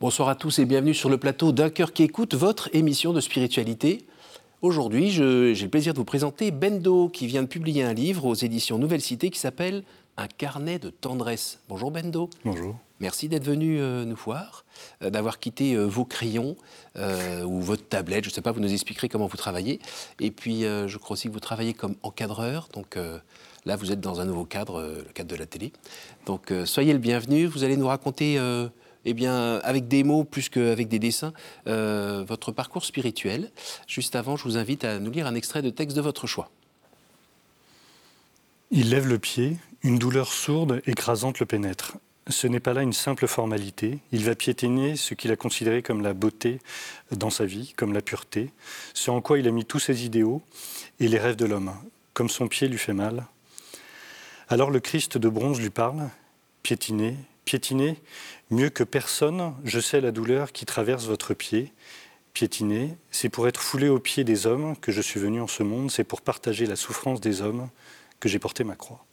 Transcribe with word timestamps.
Bonsoir 0.00 0.30
à 0.30 0.34
tous 0.34 0.58
et 0.58 0.64
bienvenue 0.64 0.94
sur 0.94 1.10
le 1.10 1.18
plateau 1.18 1.52
d'un 1.52 1.68
cœur 1.68 1.92
qui 1.92 2.04
écoute 2.04 2.32
votre 2.34 2.74
émission 2.74 3.12
de 3.12 3.20
spiritualité. 3.20 4.06
Aujourd'hui, 4.62 5.10
j'ai 5.10 5.54
le 5.54 5.68
plaisir 5.68 5.92
de 5.92 5.98
vous 5.98 6.06
présenter 6.06 6.50
Bendo 6.52 7.10
qui 7.10 7.26
vient 7.26 7.42
de 7.42 7.46
publier 7.46 7.82
un 7.82 7.92
livre 7.92 8.24
aux 8.24 8.34
éditions 8.34 8.78
Nouvelle 8.78 9.02
Cité 9.02 9.28
qui 9.28 9.38
s'appelle 9.38 9.82
Un 10.16 10.26
carnet 10.26 10.78
de 10.78 10.88
tendresse. 10.88 11.58
Bonjour 11.68 11.90
Bendo. 11.90 12.30
Bonjour. 12.46 12.76
Merci 13.00 13.28
d'être 13.28 13.44
venu 13.44 13.78
euh, 13.78 14.06
nous 14.06 14.16
voir, 14.16 14.64
euh, 15.02 15.10
d'avoir 15.10 15.38
quitté 15.38 15.74
euh, 15.74 15.84
vos 15.84 16.06
crayons 16.06 16.56
ou 17.44 17.60
votre 17.60 17.86
tablette, 17.86 18.24
je 18.24 18.30
ne 18.30 18.34
sais 18.34 18.40
pas, 18.40 18.52
vous 18.52 18.60
nous 18.60 18.72
expliquerez 18.72 19.10
comment 19.10 19.26
vous 19.26 19.36
travaillez. 19.36 19.80
Et 20.18 20.30
puis, 20.30 20.62
je 20.62 20.96
crois 20.96 21.12
aussi 21.12 21.28
que 21.28 21.32
vous 21.34 21.40
travaillez 21.40 21.74
comme 21.74 21.94
encadreur, 22.02 22.68
donc 22.72 22.98
là, 23.64 23.76
vous 23.76 23.92
êtes 23.92 24.00
dans 24.00 24.20
un 24.20 24.24
nouveau 24.24 24.44
cadre, 24.44 24.82
le 24.82 25.12
cadre 25.12 25.30
de 25.30 25.36
la 25.36 25.46
télé. 25.46 25.72
Donc, 26.26 26.52
soyez 26.64 26.92
le 26.92 26.98
bienvenu, 26.98 27.46
vous 27.46 27.64
allez 27.64 27.76
nous 27.76 27.86
raconter 27.86 28.38
eh 29.04 29.14
bien, 29.14 29.56
avec 29.62 29.88
des 29.88 30.04
mots 30.04 30.24
plus 30.24 30.48
qu'avec 30.48 30.88
des 30.88 30.98
dessins, 30.98 31.32
euh, 31.66 32.24
votre 32.26 32.52
parcours 32.52 32.84
spirituel. 32.84 33.50
Juste 33.86 34.16
avant, 34.16 34.36
je 34.36 34.44
vous 34.44 34.56
invite 34.56 34.84
à 34.84 34.98
nous 34.98 35.10
lire 35.10 35.26
un 35.26 35.34
extrait 35.34 35.62
de 35.62 35.70
texte 35.70 35.96
de 35.96 36.02
votre 36.02 36.26
choix. 36.26 36.50
Il 38.70 38.90
lève 38.90 39.08
le 39.08 39.18
pied, 39.18 39.56
une 39.82 39.98
douleur 39.98 40.32
sourde, 40.32 40.80
écrasante 40.86 41.40
le 41.40 41.46
pénètre. 41.46 41.96
Ce 42.28 42.46
n'est 42.46 42.60
pas 42.60 42.74
là 42.74 42.82
une 42.82 42.92
simple 42.92 43.26
formalité, 43.26 43.98
il 44.12 44.24
va 44.24 44.36
piétiner 44.36 44.94
ce 44.94 45.14
qu'il 45.14 45.32
a 45.32 45.36
considéré 45.36 45.82
comme 45.82 46.02
la 46.02 46.12
beauté 46.12 46.60
dans 47.10 47.30
sa 47.30 47.44
vie, 47.44 47.72
comme 47.76 47.92
la 47.92 48.02
pureté, 48.02 48.50
ce 48.94 49.10
en 49.10 49.20
quoi 49.20 49.38
il 49.40 49.48
a 49.48 49.50
mis 49.50 49.64
tous 49.64 49.80
ses 49.80 50.04
idéaux 50.04 50.42
et 51.00 51.08
les 51.08 51.18
rêves 51.18 51.34
de 51.34 51.46
l'homme, 51.46 51.74
comme 52.14 52.28
son 52.28 52.46
pied 52.46 52.68
lui 52.68 52.78
fait 52.78 52.92
mal. 52.92 53.26
Alors 54.48 54.70
le 54.70 54.78
Christ 54.78 55.18
de 55.18 55.28
bronze 55.28 55.60
lui 55.60 55.70
parle, 55.70 56.08
piétiner, 56.62 57.16
piétiner, 57.50 57.96
Mieux 58.50 58.70
que 58.70 58.84
personne, 58.84 59.54
je 59.64 59.80
sais 59.80 60.00
la 60.00 60.12
douleur 60.12 60.52
qui 60.52 60.66
traverse 60.66 61.06
votre 61.06 61.34
pied. 61.34 61.72
Piétiner, 62.32 62.96
c'est 63.10 63.28
pour 63.28 63.48
être 63.48 63.60
foulé 63.60 63.88
aux 63.88 63.98
pieds 63.98 64.22
des 64.22 64.46
hommes 64.46 64.76
que 64.76 64.92
je 64.92 65.00
suis 65.00 65.18
venu 65.18 65.40
en 65.40 65.48
ce 65.48 65.64
monde, 65.64 65.90
c'est 65.90 66.04
pour 66.04 66.20
partager 66.20 66.66
la 66.66 66.76
souffrance 66.76 67.20
des 67.20 67.42
hommes 67.42 67.68
que 68.20 68.28
j'ai 68.28 68.38
porté 68.38 68.62
ma 68.62 68.76
croix. 68.76 69.04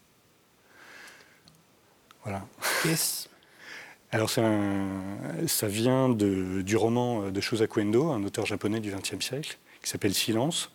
Voilà. 2.24 2.46
Yes. 2.86 3.28
Alors 4.12 4.30
ça 4.30 5.68
vient 5.68 6.10
du 6.10 6.76
roman 6.76 7.32
de 7.32 7.42
Shosaku 7.42 7.82
Endo, 7.82 8.12
un 8.12 8.24
auteur 8.24 8.46
japonais 8.46 8.80
du 8.80 8.92
XXe 8.92 9.26
siècle, 9.26 9.58
qui 9.82 9.90
s'appelle 9.90 10.14
Silence. 10.14 10.72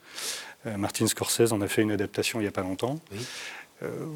Euh, 0.66 0.76
Martin 0.76 1.06
Scorsese 1.06 1.52
en 1.52 1.60
a 1.60 1.69
fait 1.69 1.82
une 1.82 1.92
adaptation 1.92 2.41
il 2.41 2.42
n'y 2.42 2.48
a 2.48 2.52
pas 2.52 2.62
longtemps. 2.62 2.98
Oui. 3.12 3.19
Euh, 3.83 4.06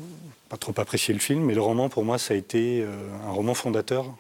pas 0.48 0.56
trop 0.56 0.75
apprécié 0.77 1.12
le 1.12 1.20
film, 1.20 1.45
mais 1.45 1.55
le 1.55 1.61
roman 1.61 1.89
pour 1.89 2.05
moi 2.05 2.19
ça 2.19 2.34
a 2.34 2.36
été 2.36 2.83
euh, 2.83 2.89
un 3.27 3.33
roman 3.33 3.55
fondateur 3.55 4.14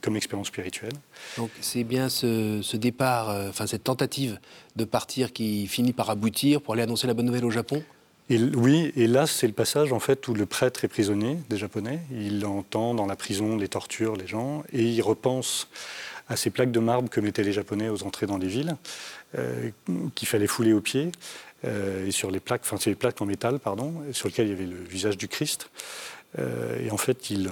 comme 0.00 0.16
expérience 0.16 0.48
spirituelle. 0.48 0.92
Donc 1.38 1.50
c'est 1.60 1.84
bien 1.84 2.08
ce, 2.08 2.76
départ, 2.76 3.30
euh, 3.30 3.48
enfin 3.48 3.66
cette 3.66 3.84
tentative 3.84 4.38
de 4.76 4.84
partir 4.84 5.32
qui 5.32 5.66
finit 5.66 5.92
par 5.92 6.10
aboutir 6.10 6.60
pour 6.60 6.74
aller 6.74 6.82
annoncer 6.82 7.06
la 7.06 7.14
bonne 7.14 7.26
nouvelle 7.26 7.44
au 7.44 7.50
Japon? 7.50 7.82
Et, 8.28 8.38
Oui, 8.38 8.92
et 8.96 9.06
là 9.06 9.26
c'est 9.26 9.46
le 9.46 9.52
passage 9.52 9.92
en 9.92 10.00
fait 10.00 10.26
où 10.28 10.34
le 10.34 10.46
prêtre 10.46 10.84
est 10.84 10.88
prisonnier 10.88 11.38
des 11.48 11.56
Japonais. 11.56 12.00
Il 12.10 12.44
entend 12.44 12.94
dans 12.94 13.06
la 13.06 13.16
prison 13.16 13.56
les 13.56 13.68
tortures, 13.68 14.16
les 14.16 14.26
gens, 14.26 14.64
et 14.72 14.82
il 14.82 15.00
repense 15.00 15.68
à 16.28 16.36
ces 16.36 16.50
plaques 16.50 16.72
de 16.72 16.80
marbre 16.80 17.08
que 17.08 17.20
mettaient 17.20 17.42
les 17.42 17.52
Japonais 17.52 17.88
aux 17.88 18.04
entrées 18.04 18.26
dans 18.26 18.38
les 18.38 18.46
villes, 18.46 18.76
euh, 19.38 19.70
qu'il 20.14 20.28
fallait 20.28 20.46
fouler 20.46 20.72
aux 20.72 20.80
pieds. 20.80 21.10
Euh, 21.64 22.06
et 22.06 22.10
sur 22.10 22.30
les 22.30 22.40
plaques, 22.40 22.62
enfin 22.64 22.76
c'est 22.78 22.90
les 22.90 22.96
plaques 22.96 23.20
en 23.20 23.26
métal, 23.26 23.58
pardon, 23.58 23.94
sur 24.12 24.28
lesquelles 24.28 24.46
il 24.46 24.50
y 24.50 24.54
avait 24.54 24.66
le 24.66 24.82
visage 24.82 25.16
du 25.16 25.28
Christ. 25.28 25.70
Euh, 26.38 26.78
et 26.84 26.90
en 26.90 26.96
fait, 26.96 27.30
il, 27.30 27.48
euh, 27.48 27.50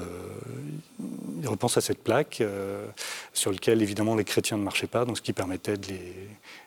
il, 1.40 1.48
repense 1.48 1.76
à 1.76 1.80
cette 1.80 2.02
plaque 2.02 2.40
euh, 2.40 2.86
sur 3.34 3.52
laquelle, 3.52 3.82
évidemment, 3.82 4.14
les 4.14 4.24
chrétiens 4.24 4.56
ne 4.56 4.62
marchaient 4.62 4.86
pas, 4.86 5.04
donc 5.04 5.18
ce 5.18 5.22
qui 5.22 5.32
permettait 5.32 5.76
de 5.76 5.88
les, 5.88 6.14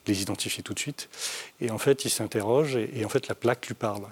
les 0.07 0.21
identifier 0.21 0.61
tout 0.61 0.73
de 0.73 0.79
suite. 0.79 1.09
Et 1.59 1.71
en 1.71 1.77
fait, 1.77 2.05
il 2.05 2.09
s'interroge 2.09 2.75
et, 2.75 3.03
en 3.03 3.09
fait, 3.09 3.27
la 3.27 3.35
plaque 3.35 3.67
lui 3.67 3.73
parle. 3.73 4.03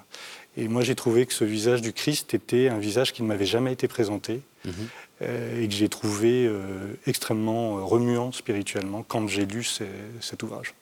Et 0.58 0.68
moi, 0.68 0.82
j'ai 0.82 0.96
trouvé 0.96 1.26
que 1.26 1.34
ce 1.34 1.44
visage 1.44 1.82
du 1.82 1.94
Christ 1.94 2.34
était 2.34 2.70
un 2.70 2.80
visage 2.80 3.14
qui 3.14 3.22
ne 3.22 3.28
m'avait 3.28 3.46
jamais 3.46 3.72
été 3.72 3.88
présenté 3.88 4.42
mhm. 4.66 5.62
et 5.62 5.68
que 5.68 5.74
j'ai 5.74 5.88
trouvé 5.88 6.52
extrêmement 7.08 7.86
remuant 7.86 8.34
spirituellement 8.34 9.06
quand 9.08 9.30
j'ai 9.30 9.46
lu 9.46 9.66
cet 10.20 10.44
ouvrage. 10.44 10.74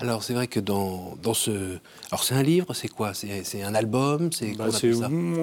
Alors 0.00 0.22
c'est 0.22 0.34
vrai 0.34 0.46
que 0.46 0.60
dans, 0.60 1.16
dans 1.22 1.34
ce... 1.34 1.78
Alors 2.10 2.22
c'est 2.22 2.34
un 2.34 2.42
livre, 2.42 2.72
c'est 2.74 2.88
quoi? 2.88 3.12
C'est 3.14 3.62
un 3.62 3.74
album? 3.74 4.30
C'est 4.32 4.54
bah, 4.56 4.66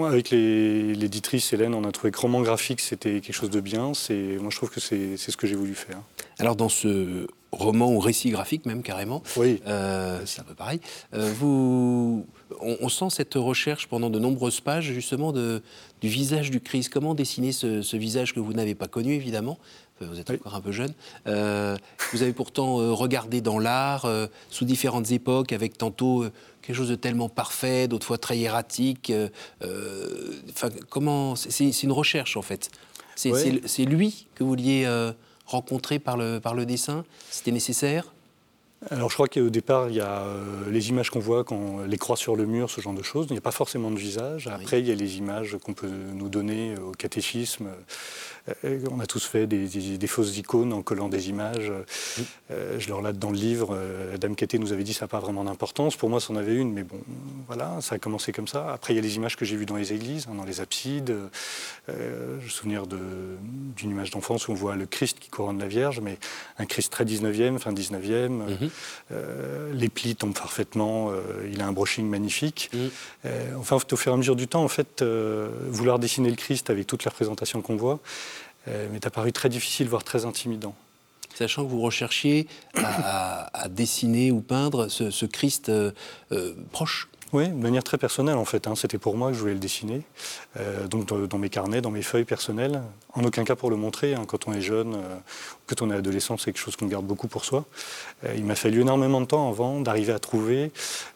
avec 0.07 0.31
l'éditrice 0.31 1.51
Hélène, 1.53 1.73
on 1.73 1.83
a 1.83 1.91
trouvé 1.91 2.11
que 2.11 2.19
roman 2.19 2.41
graphique, 2.41 2.79
c'était 2.79 3.21
quelque 3.21 3.33
chose 3.33 3.49
de 3.49 3.59
bien. 3.59 3.91
Moi, 4.09 4.49
je 4.49 4.55
trouve 4.55 4.69
que 4.69 4.79
c'est 4.79 5.17
ce 5.17 5.38
que 5.38 5.47
j'ai 5.47 5.55
voulu 5.55 5.75
faire. 5.75 6.01
Alors 6.39 6.55
dans 6.55 6.69
ce 6.69 7.27
roman 7.51 7.91
ou 7.91 7.99
récit 7.99 8.31
graphique 8.31 8.66
même 8.66 8.83
carrément, 8.83 9.23
oui. 9.38 9.61
Euh, 9.66 10.19
c'est 10.25 10.41
un 10.41 10.43
peu 10.43 10.55
pareil, 10.55 10.81
euh, 11.13 11.31
vous... 11.37 12.25
On, 12.61 12.89
sent 12.89 13.09
cette 13.09 13.33
recherche 13.33 13.87
pendant 13.87 14.09
de 14.09 14.19
nombreuses 14.19 14.61
pages 14.61 14.85
justement 14.85 15.31
de, 15.31 15.63
du 16.01 16.07
visage 16.07 16.51
du 16.51 16.61
Christ. 16.61 16.89
Comment 16.89 17.16
dessiner 17.16 17.51
ce, 17.51 17.81
ce 17.81 17.97
visage 17.97 18.33
que 18.33 18.39
vous 18.39 18.53
n'avez 18.53 18.75
pas 18.75 18.87
connu 18.87 19.13
évidemment 19.13 19.57
vous 20.01 20.19
êtes 20.19 20.29
encore 20.29 20.56
un 20.56 20.61
peu 20.61 20.72
jeune. 20.72 20.94
Euh, 21.28 21.78
vous 22.11 22.22
avez 22.22 22.33
pourtant 22.33 22.79
euh, 22.79 22.91
regardé 22.91 23.41
dans 23.41 23.59
l'art 23.59 24.06
euh, 24.06 24.28
sous 24.50 24.66
différentes 24.66 25.11
époques, 25.11 25.53
avec 25.53 25.78
tantôt 25.78 26.25
quelque 26.61 26.75
chose 26.75 26.89
de 26.89 26.95
tellement 26.95 27.29
parfait, 27.29 27.88
d'autres 27.88 28.05
fois 28.05 28.17
très 28.17 28.38
hiératique. 28.38 29.11
Enfin, 29.61 30.69
comment 30.89 31.35
C'est 31.35 31.84
une 31.84 31.91
recherche 31.91 32.38
en 32.38 32.41
fait. 32.41 32.72
C'est 33.16 33.85
lui 33.85 34.28
que 34.35 34.44
vous 34.44 34.50
vouliez 34.50 34.88
rencontrer 35.45 36.00
par 36.00 36.17
le, 36.17 36.39
par 36.39 36.55
le 36.55 36.66
dessin? 36.66 37.05
C'était 37.29 37.51
nécessaire? 37.51 38.15
Alors 38.91 39.09
je 39.09 39.16
crois 39.16 39.28
qu'au 39.28 39.50
départ, 39.50 39.90
il 39.90 39.96
y 39.96 40.01
a 40.01 40.23
les 40.69 40.90
images 40.90 41.09
qu'on 41.09 41.19
voit 41.19 41.44
quand 41.44 41.85
les 41.85 41.97
croix 41.97 42.18
sur 42.18 42.35
le 42.35 42.46
mur, 42.46 42.69
ce 42.69 42.81
genre 42.81 42.94
de 42.94 43.03
choses. 43.03 43.28
Il 43.29 43.34
n'y 43.34 43.40
a 43.40 43.41
pas 43.41 43.51
forcément 43.51 43.91
de 43.91 43.97
visage. 43.97 44.47
Après, 44.47 44.79
il 44.79 44.88
y 44.88 44.91
a 44.91 44.96
les 44.96 45.18
images 45.18 45.57
qu'on 45.63 45.73
peut 45.73 45.88
nous 45.88 46.29
donner 46.29 46.75
au 46.78 46.91
catéchisme. 46.91 47.68
Euh, 48.63 48.79
on 48.91 49.00
a 49.00 49.06
tous 49.06 49.25
fait 49.25 49.47
des, 49.47 50.07
fausses 50.07 50.38
icônes 50.38 50.72
en 50.73 50.81
collant 50.81 51.09
des 51.09 51.29
images. 51.29 51.72
Euh, 52.51 52.79
je 52.79 52.88
le 52.88 52.94
relate 52.94 53.18
dans 53.18 53.31
le 53.31 53.38
livre. 53.38 53.69
Euh, 53.72 54.18
Dame 54.18 54.35
Kété 54.35 54.59
nous 54.59 54.72
avait 54.72 54.84
dit 54.84 54.91
que 54.91 55.00
ça 55.00 55.06
n'a 55.06 55.09
pas 55.09 55.19
vraiment 55.19 55.44
d'importance. 55.44 55.96
Pour 55.96 56.09
moi, 56.09 56.19
c'en 56.19 56.35
avait 56.35 56.53
une, 56.53 56.72
mais 56.72 56.84
bon, 56.84 57.00
voilà, 57.47 57.78
ça 57.81 57.96
a 57.96 58.00
commencé 58.00 58.31
comme 58.31 58.47
ça. 58.47 58.72
Après, 58.72 58.94
il 58.94 58.97
y 58.97 59.00
a 59.00 59.02
les 59.02 59.16
images 59.16 59.35
que 59.35 59.46
j'ai 59.46 59.56
vues 59.56 59.66
dans 59.66 59.75
les 59.75 59.94
églises, 59.94 60.28
hein, 60.29 60.35
dans 60.35 60.46
les 60.46 60.62
absides. 60.62 61.16
je 61.88 61.94
me 62.44 62.50
souviens 62.50 62.84
d'une 63.75 63.90
image 63.90 64.12
d'enfance 64.12 64.47
où 64.47 64.52
on 64.52 64.56
voit 64.56 64.75
le 64.75 64.85
Christ 64.85 65.19
qui 65.19 65.29
couronne 65.29 65.59
la 65.59 65.67
Vierge, 65.67 66.00
mais 66.02 66.17
un 66.59 66.66
Christ 66.66 66.91
très 66.91 67.06
19e, 67.06 67.57
fin 67.57 67.73
19e. 67.73 68.69
Mhm. 69.12 69.18
les 69.74 69.90
plis 69.90 70.16
tombent 70.16 70.34
parfaitement. 70.34 71.12
il 71.52 71.62
a 71.62 71.68
un 71.68 71.72
brushing 71.72 72.08
magnifique. 72.08 72.69
Mhm. 72.74 72.90
enfin, 73.58 73.78
au 73.91 73.96
fur 73.96 74.12
et 74.12 74.16
à 74.16 74.18
mesure 74.18 74.36
du 74.36 74.47
temps, 74.47 74.63
en 74.63 74.68
fait, 74.68 75.03
vouloir 75.03 76.00
dessiner 76.00 76.30
le 76.30 76.36
Christ 76.36 76.69
avec 76.69 76.88
toutes 76.88 77.03
les 77.03 77.09
représentations 77.09 77.62
qu'on 77.62 77.75
voit, 77.75 78.00
euh, 78.68 78.90
m'est 78.90 79.06
apparu 79.06 79.31
très 79.31 79.50
difficile, 79.50 79.88
voire 79.88 80.03
très 80.03 80.25
intimidant. 80.25 80.75
Sachant 81.35 81.66
que 81.66 81.69
vous 81.69 81.81
recherchiez 81.81 82.47
à, 82.75 83.68
dessiner 83.69 84.31
ou 84.31 84.41
peindre 84.41 84.88
ce, 84.88 85.25
Christ 85.25 85.69
euh, 85.69 85.91
euh, 86.31 86.53
proche 86.72 87.09
oui, 87.34 87.50
de 87.50 87.53
manière 87.53 87.84
très 87.84 87.97
personnelle 87.97 88.36
en 88.36 88.46
fait. 88.46 88.68
Hein. 88.68 88.75
C'était 88.75 88.97
pour 88.97 89.18
moi 89.18 89.30
que 89.30 89.36
je 89.36 89.40
voulais 89.40 89.53
le 89.53 89.59
dessiner. 89.59 90.02
donc 90.90 91.06
dans, 91.06 91.38
mes 91.38 91.50
carnets, 91.50 91.81
dans 91.81 91.91
mes 91.91 92.02
feuilles 92.02 92.25
personnelles. 92.25 92.81
En 93.13 93.24
aucun 93.24 93.44
cas 93.44 93.56
pour 93.56 93.69
le 93.69 93.75
montrer. 93.75 94.13
Hein. 94.13 94.24
Quand 94.28 94.47
on 94.47 94.53
est 94.53 94.62
jeune, 94.62 94.97
quand 95.67 95.82
on 95.82 95.91
est 95.91 95.96
adolescent, 95.96 96.38
c'est 96.38 96.46
quelque 96.46 96.59
chose 96.59 96.76
qu'on 96.76 96.88
garde 96.88 97.05
beaucoup 97.05 97.28
pour 97.28 97.44
soi. 97.44 97.66
il 98.35 98.46
m'a 98.46 98.55
fallu 98.55 98.82
énormément 98.82 99.22
de 99.22 99.26
temps 99.26 99.49
avant 99.49 99.82
d'arriver 99.82 100.14
à 100.14 100.20
trouver 100.20 100.72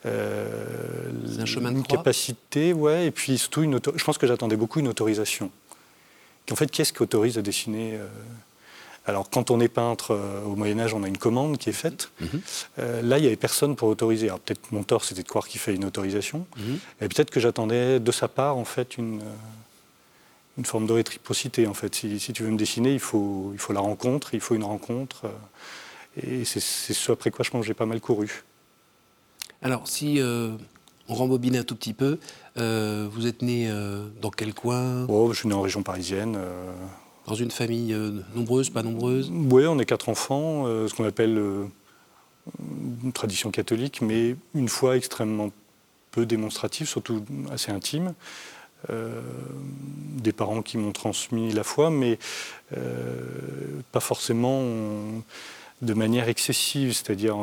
un 0.05 1.45
chemin 1.45 1.71
de 1.71 1.77
une 1.77 1.83
capacité, 1.83 2.73
ouais, 2.73 3.07
et 3.07 3.11
puis 3.11 3.37
surtout 3.37 3.61
une 3.61 3.79
je 3.95 4.03
pense 4.03 4.17
que 4.17 4.27
j'attendais 4.27 4.57
beaucoup 4.57 4.79
une 4.79 4.87
autorisation. 4.87 5.51
En 6.51 6.55
fait, 6.55 6.71
qu'est-ce 6.71 6.93
qui 6.93 7.01
autorise 7.01 7.37
à 7.37 7.41
dessiner 7.41 7.95
euh, 7.95 8.07
alors, 9.09 9.29
quand 9.29 9.51
on 9.51 9.59
est 9.59 9.67
peintre 9.67 10.11
euh, 10.11 10.43
au 10.45 10.55
Moyen-Âge, 10.55 10.93
on 10.93 11.03
a 11.03 11.07
une 11.07 11.17
commande 11.17 11.57
qui 11.57 11.69
est 11.69 11.73
faite. 11.73 12.11
Mhm. 12.21 12.27
Euh, 12.79 13.01
là, 13.01 13.17
il 13.17 13.21
n'y 13.21 13.27
avait 13.27 13.35
personne 13.35 13.75
pour 13.75 13.89
autoriser. 13.89 14.27
Alors, 14.27 14.39
peut-être 14.39 14.71
mon 14.71 14.83
tort, 14.83 15.03
c'était 15.03 15.23
de 15.23 15.27
croire 15.27 15.47
qu'il 15.47 15.59
fallait 15.59 15.77
une 15.77 15.85
autorisation. 15.85 16.45
Mhm. 16.57 16.79
Et 17.01 17.07
peut-être 17.07 17.29
que 17.29 17.39
j'attendais 17.39 17.99
de 17.99 18.11
sa 18.11 18.27
part, 18.27 18.57
en 18.57 18.65
fait, 18.65 18.97
une, 18.97 19.21
une 20.57 20.65
forme 20.65 20.87
de 20.87 20.93
réciprocité. 20.93 21.67
En 21.67 21.73
fait, 21.73 21.93
si, 21.95 22.33
tu 22.33 22.43
veux 22.43 22.51
me 22.51 22.57
dessiner, 22.57 22.93
il 22.93 22.99
faut, 22.99 23.51
il 23.53 23.59
faut 23.59 23.73
la 23.73 23.81
rencontre, 23.81 24.33
il 24.33 24.39
faut 24.39 24.55
une 24.55 24.63
rencontre. 24.63 25.25
et 26.21 26.45
c'est 26.45 26.59
ce 26.59 27.11
après 27.11 27.31
quoi 27.31 27.45
je 27.45 27.51
pense 27.51 27.65
j'ai 27.65 27.73
pas 27.73 27.85
mal 27.85 27.99
couru. 27.99 28.43
Alors, 29.61 29.87
si 29.87 30.21
on 31.09 31.15
rembobine 31.15 31.57
un 31.57 31.63
tout 31.63 31.75
petit 31.75 31.93
peu. 31.93 32.19
Euh, 32.57 33.07
vous 33.11 33.27
êtes 33.27 33.41
né 33.41 33.67
euh, 33.69 34.07
dans 34.21 34.29
quel 34.29 34.53
coin? 34.53 35.05
Oh, 35.09 35.29
Je 35.33 35.39
suis 35.39 35.49
né 35.49 35.55
en 35.55 35.61
région 35.61 35.83
parisienne. 35.83 36.37
Euh. 37.29 37.33
Dans 37.33 37.35
une 37.35 37.51
famille 37.51 37.95
nombreuse, 38.35 38.69
pas 38.69 38.83
nombreuse 38.83 39.31
Oui, 39.31 39.65
on 39.67 39.79
est 39.79 39.85
quatre 39.85 40.09
enfants, 40.09 40.65
ce 40.65 40.93
qu'on 40.93 41.05
appelle 41.05 41.37
une 43.03 43.13
tradition 43.13 43.51
catholique, 43.51 44.01
mais 44.01 44.35
une 44.55 44.69
foi 44.69 44.97
extrêmement 44.97 45.51
peu 46.11 46.25
démonstrative, 46.25 46.87
surtout 46.87 47.23
assez 47.51 47.71
intime. 47.71 48.13
des 48.89 50.31
parents 50.31 50.61
qui 50.61 50.77
m'ont 50.77 50.91
transmis 50.91 51.51
la 51.51 51.63
foi, 51.63 51.89
mais 51.91 52.17
pas 53.91 53.99
forcément 53.99 54.63
de 55.81 55.93
manière 55.93 56.29
excessive. 56.29 56.93
C'est-à-dire, 56.93 57.37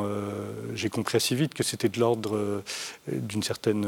j'ai 0.73 0.89
compris 0.89 1.15
assez 1.17 1.35
vite 1.35 1.53
que 1.53 1.63
c'était 1.63 1.89
de 1.89 1.99
l'ordre 1.99 2.61
d'une 3.07 3.43
certaine 3.43 3.87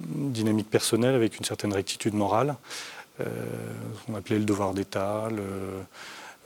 dynamique 0.00 0.70
personnelle 0.70 1.14
avec 1.14 1.38
une 1.38 1.44
certaine 1.44 1.72
rectitude 1.72 2.14
morale. 2.14 2.56
On 4.08 4.14
appelait 4.14 4.38
le 4.38 4.44
devoir 4.44 4.74
d'État. 4.74 5.28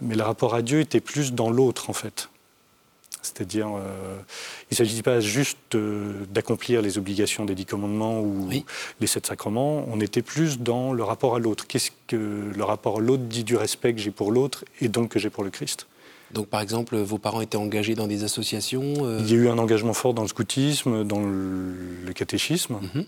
Mais 0.01 0.17
le 0.17 0.23
rapport 0.23 0.55
à 0.55 0.63
Dieu 0.63 0.81
était 0.81 1.01
plus 1.01 1.33
dans 1.33 1.51
l'autre, 1.51 1.91
en 1.91 1.93
fait. 1.93 2.29
C'est-à-dire, 3.23 3.69
euh, 3.69 4.17
il 4.71 4.75
ne 4.75 4.77
s'agit 4.77 5.03
pas 5.03 5.21
juste 5.21 5.77
d'accomplir 5.77 6.83
les 6.83 6.99
obligations 6.99 7.45
des 7.45 7.55
dix 7.55 7.67
commandements 7.67 8.21
ou 8.21 8.51
les 9.01 9.07
sept 9.07 9.27
sacrements, 9.27 9.85
on 9.89 10.01
était 10.01 10.23
plus 10.23 10.59
dans 10.59 10.93
le 10.93 11.05
rapport 11.05 11.37
à 11.37 11.39
l'autre. 11.39 11.67
Qu'est-ce 11.67 11.93
que 12.09 12.51
le 12.55 12.65
rapport 12.65 12.99
à 12.99 13.01
l'autre 13.01 13.23
dit 13.23 13.45
du 13.45 13.57
respect 13.57 13.95
que 13.95 14.01
j'ai 14.01 14.11
pour 14.11 14.33
l'autre 14.33 14.65
et 14.81 14.89
donc 14.89 15.11
que 15.11 15.19
j'ai 15.21 15.31
pour 15.31 15.45
le 15.45 15.51
Christ? 15.51 15.87
Donc, 16.33 16.49
par 16.49 16.63
exemple, 16.63 16.97
vos 16.97 17.19
parents 17.19 17.43
étaient 17.43 17.59
engagés 17.59 17.95
dans 17.95 18.07
des 18.07 18.25
associations 18.25 18.95
euh 19.03 19.19
Il 19.21 19.31
y 19.31 19.35
a 19.35 19.37
eu 19.37 19.49
un 19.49 19.59
engagement 19.59 19.93
fort 19.93 20.15
dans 20.15 20.23
le 20.23 20.29
scoutisme, 20.29 21.05
dans 21.05 21.21
le, 21.21 22.13
catéchisme. 22.15 22.79
Mhm. 22.95 23.05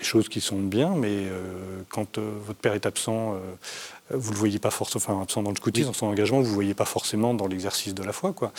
Des 0.00 0.06
choses 0.06 0.28
qui 0.28 0.40
sont 0.40 0.58
bien, 0.58 0.94
mais 0.96 1.08
euh, 1.10 1.82
quand 1.90 2.18
votre 2.18 2.58
père 2.58 2.74
est 2.74 2.86
absent 2.86 3.36
vous 4.12 4.32
le 4.32 4.38
voyez 4.38 4.58
pas 4.58 4.70
forcément, 4.70 5.02
enfin 5.04 5.22
absent 5.22 5.42
dans 5.42 5.50
le 5.50 5.56
scoutisme, 5.56 5.88
dans 5.88 5.92
son 5.92 6.06
engagement, 6.06 6.40
vous 6.40 6.48
ne 6.48 6.54
voyez 6.54 6.74
pas 6.74 6.84
forcément 6.84 7.34
dans 7.34 7.46
l'exercice 7.46 7.94
de 7.94 8.02
la 8.02 8.12
foi. 8.12 8.32
Quoi. 8.32 8.52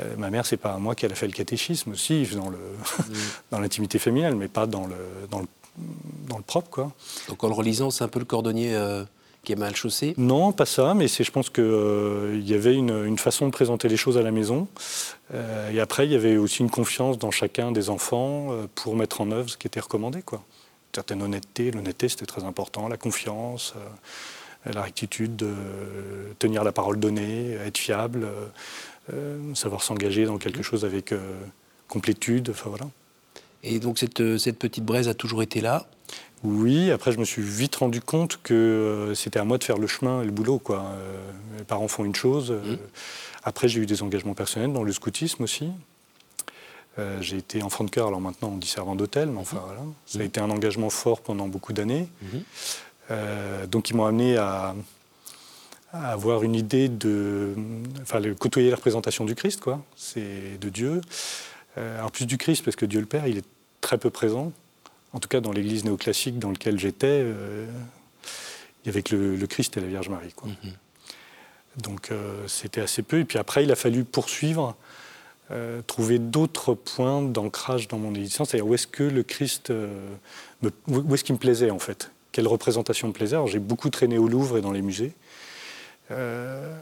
Euh, 0.00 0.16
ma 0.16 0.30
mère, 0.30 0.46
c'est 0.46 0.56
pas 0.56 0.76
moi 0.78 0.94
qui 0.94 1.06
a 1.06 1.08
fait 1.10 1.26
le 1.26 1.32
catéchisme 1.32 1.92
aussi, 1.92 2.26
dans, 2.34 2.50
le, 2.50 2.58
dans 3.50 3.58
l'intimité 3.58 3.98
familiale, 3.98 4.36
mais 4.36 4.48
pas 4.48 4.66
dans 4.66 4.86
le, 4.86 4.96
dans 5.30 5.40
le, 5.40 5.46
dans 6.28 6.36
le 6.36 6.42
propre. 6.42 6.70
Quoi. 6.70 6.92
Donc 7.28 7.42
en 7.42 7.48
le 7.48 7.54
relisant, 7.54 7.90
c'est 7.90 8.04
un 8.04 8.08
peu 8.08 8.20
le 8.20 8.24
cordonnier 8.24 8.74
euh, 8.74 9.04
qui 9.42 9.52
est 9.52 9.56
mal 9.56 9.74
chaussé? 9.74 10.14
Non, 10.18 10.52
pas 10.52 10.66
ça, 10.66 10.94
mais 10.94 11.08
c'est, 11.08 11.24
je 11.24 11.32
pense 11.32 11.50
qu'il 11.50 11.64
euh, 11.64 12.40
y 12.44 12.54
avait 12.54 12.74
une, 12.74 13.04
une, 13.04 13.18
façon 13.18 13.46
de 13.46 13.50
présenter 13.50 13.88
les 13.88 13.96
choses 13.96 14.16
à 14.16 14.22
la 14.22 14.30
maison. 14.30 14.68
et 15.72 15.80
après, 15.80 16.06
il 16.06 16.12
y 16.12 16.16
avait 16.16 16.36
aussi 16.36 16.60
une 16.60 16.70
confiance 16.70 17.18
dans 17.18 17.32
chacun 17.32 17.72
des 17.72 17.90
enfants 17.90 18.50
pour 18.76 18.94
mettre 18.94 19.20
en 19.20 19.32
œuvre 19.32 19.48
ce 19.50 19.56
qui 19.56 19.66
était 19.66 19.80
recommandé. 19.80 20.22
Quoi. 20.22 20.44
Certaine 20.94 21.22
honnêteté, 21.22 21.70
l'honnêteté 21.70 22.08
c'était 22.08 22.26
très 22.26 22.44
important, 22.44 22.88
la 22.88 22.96
confiance 22.96 23.74
la 24.64 24.82
rectitude 24.82 25.36
de 25.36 25.52
tenir 26.38 26.64
la 26.64 26.72
parole 26.72 26.98
donnée, 26.98 27.52
être 27.52 27.78
fiable, 27.78 28.28
euh, 29.12 29.54
savoir 29.54 29.82
s'engager 29.82 30.24
dans 30.24 30.38
quelque 30.38 30.62
chose 30.62 30.84
avec 30.84 31.12
euh, 31.12 31.18
complétude. 31.88 32.50
Enfin, 32.50 32.68
voilà. 32.68 32.88
Et 33.64 33.80
donc 33.80 33.98
cette, 33.98 34.20
euh, 34.20 34.38
cette, 34.38 34.58
petite 34.58 34.84
braise 34.84 35.08
a 35.08 35.14
toujours 35.14 35.42
été 35.42 35.60
là? 35.60 35.86
Oui, 36.44 36.90
après 36.90 37.12
je 37.12 37.18
me 37.18 37.24
suis 37.24 37.42
vite 37.42 37.76
rendu 37.76 38.00
compte 38.00 38.40
que 38.42 39.12
c'était 39.14 39.38
à 39.38 39.44
moi 39.44 39.58
de 39.58 39.64
faire 39.64 39.78
le 39.78 39.86
chemin 39.86 40.22
et 40.22 40.24
le 40.24 40.32
boulot. 40.32 40.58
Quoi. 40.58 40.84
mes 41.56 41.62
parents 41.62 41.86
font 41.86 42.04
une 42.04 42.16
chose. 42.16 42.50
Mmh. 42.50 42.76
Après 43.44 43.68
j'ai 43.68 43.80
eu 43.80 43.86
des 43.86 44.02
engagements 44.02 44.34
personnels 44.34 44.72
dans 44.72 44.82
le 44.82 44.92
scoutisme 44.92 45.44
aussi. 45.44 45.70
J'ai 47.20 47.38
été 47.38 47.62
enfant 47.62 47.84
de 47.84 47.90
cœur, 47.90 48.08
alors 48.08 48.20
maintenant 48.20 48.50
on 48.52 48.56
dit 48.56 48.68
servant 48.68 48.94
d'hôtel, 48.94 49.28
mais 49.30 49.40
enfin 49.40 49.58
mmh. 49.58 49.64
voilà. 49.64 49.80
Ça 50.06 50.18
a 50.18 50.22
mmh. 50.22 50.26
été 50.26 50.40
un 50.40 50.50
engagement 50.50 50.90
fort 50.90 51.20
pendant 51.20 51.48
beaucoup 51.48 51.72
d'années. 51.72 52.08
Euh, 53.10 53.66
donc 53.66 53.90
ils 53.90 53.96
m'ont 53.96 54.06
amené 54.06 54.36
à, 54.36 54.74
avoir 55.92 56.42
une 56.42 56.54
idée 56.54 56.88
de, 56.88 57.54
enfin, 58.00 58.20
côtoyer 58.34 58.70
la 58.70 58.76
représentation 58.76 59.24
du 59.24 59.34
Christ, 59.34 59.60
quoi. 59.60 59.84
C'est 59.94 60.58
de 60.58 60.68
Dieu. 60.70 61.02
Euh, 61.76 61.98
alors 61.98 62.10
plus 62.10 62.26
du 62.26 62.38
Christ 62.38 62.64
parce 62.64 62.76
que 62.76 62.86
Dieu 62.86 63.00
le 63.00 63.06
Père, 63.06 63.26
il 63.26 63.38
est 63.38 63.46
très 63.80 63.98
peu 63.98 64.08
présent. 64.08 64.52
En 65.12 65.20
tout 65.20 65.28
cas, 65.28 65.40
dans 65.40 65.52
l'Église 65.52 65.84
néoclassique 65.84 66.38
dans 66.38 66.50
laquelle 66.50 66.78
j'étais, 66.78 67.20
euh, 67.22 67.66
il 68.82 68.86
y 68.86 68.88
avait 68.88 69.02
que 69.02 69.14
le, 69.14 69.46
Christ 69.46 69.76
et 69.76 69.80
la 69.80 69.86
Vierge 69.86 70.08
Marie, 70.08 70.32
quoi. 70.32 70.48
Donc 71.76 72.10
c'était 72.46 72.82
assez 72.82 73.02
peu. 73.02 73.20
Et 73.20 73.24
puis 73.24 73.38
après, 73.38 73.64
il 73.64 73.72
a 73.72 73.76
fallu 73.76 74.04
poursuivre. 74.04 74.76
Trouver 75.86 76.18
d'autres 76.18 76.74
points 76.74 77.22
d'ancrage 77.22 77.88
dans 77.88 77.98
mon 77.98 78.14
existence, 78.14 78.50
c'est-à-dire 78.50 78.66
où 78.66 78.74
est-ce 78.74 78.86
que 78.86 79.02
le 79.02 79.22
Christ, 79.22 79.72
où 80.88 81.14
est-ce 81.14 81.24
qu'il 81.24 81.34
me 81.34 81.40
plaisait 81.40 81.70
en 81.70 81.78
fait? 81.78 82.10
Quelle 82.32 82.48
représentation 82.48 83.08
me 83.08 83.12
plaisait? 83.12 83.36
J'ai 83.46 83.58
beaucoup 83.58 83.90
traîné 83.90 84.16
au 84.18 84.26
Louvre 84.26 84.58
et 84.58 84.62
dans 84.62 84.72
les 84.72 84.82
musées. 84.82 85.12
Euh, 86.10 86.74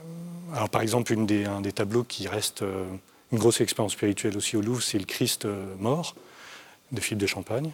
alors, 0.54 0.68
par 0.68 0.82
exemple, 0.82 1.12
un 1.12 1.60
des 1.60 1.72
tableaux 1.72 2.04
qui 2.04 2.28
reste 2.28 2.62
euh, 2.62 2.84
une 3.32 3.38
grosse 3.38 3.60
expérience 3.60 3.92
spirituelle 3.92 4.36
aussi 4.36 4.56
au 4.56 4.60
Louvre, 4.60 4.82
c'est 4.82 4.98
le 4.98 5.04
Christ 5.04 5.44
euh, 5.44 5.74
mort 5.78 6.14
de 6.92 7.00
Philippe 7.00 7.20
de 7.20 7.26
Champagne, 7.26 7.72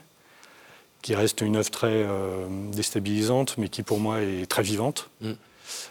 qui 1.02 1.14
reste 1.14 1.40
une 1.40 1.56
œuvre 1.56 1.70
très 1.70 2.04
déstabilisante, 2.72 3.56
mais 3.56 3.68
qui 3.68 3.82
pour 3.82 3.98
moi 3.98 4.20
est 4.20 4.46
très 4.46 4.62
vivante. 4.62 5.08
Mm. 5.22 5.32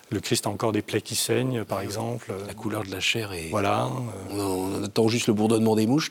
Le 0.09 0.19
Christ 0.19 0.47
a 0.47 0.49
encore 0.49 0.71
des 0.71 0.81
plaies 0.81 1.01
qui 1.01 1.15
saignent, 1.15 1.63
par 1.63 1.81
exemple. 1.81 2.31
La 2.47 2.53
couleur 2.53 2.83
de 2.83 2.91
la 2.91 2.99
chair 2.99 3.33
est. 3.33 3.49
Voilà. 3.49 3.89
On, 4.31 4.83
attend 4.83 5.07
juste 5.07 5.27
le 5.27 5.33
bourdonnement 5.33 5.75
des 5.75 5.87
mouches, 5.87 6.09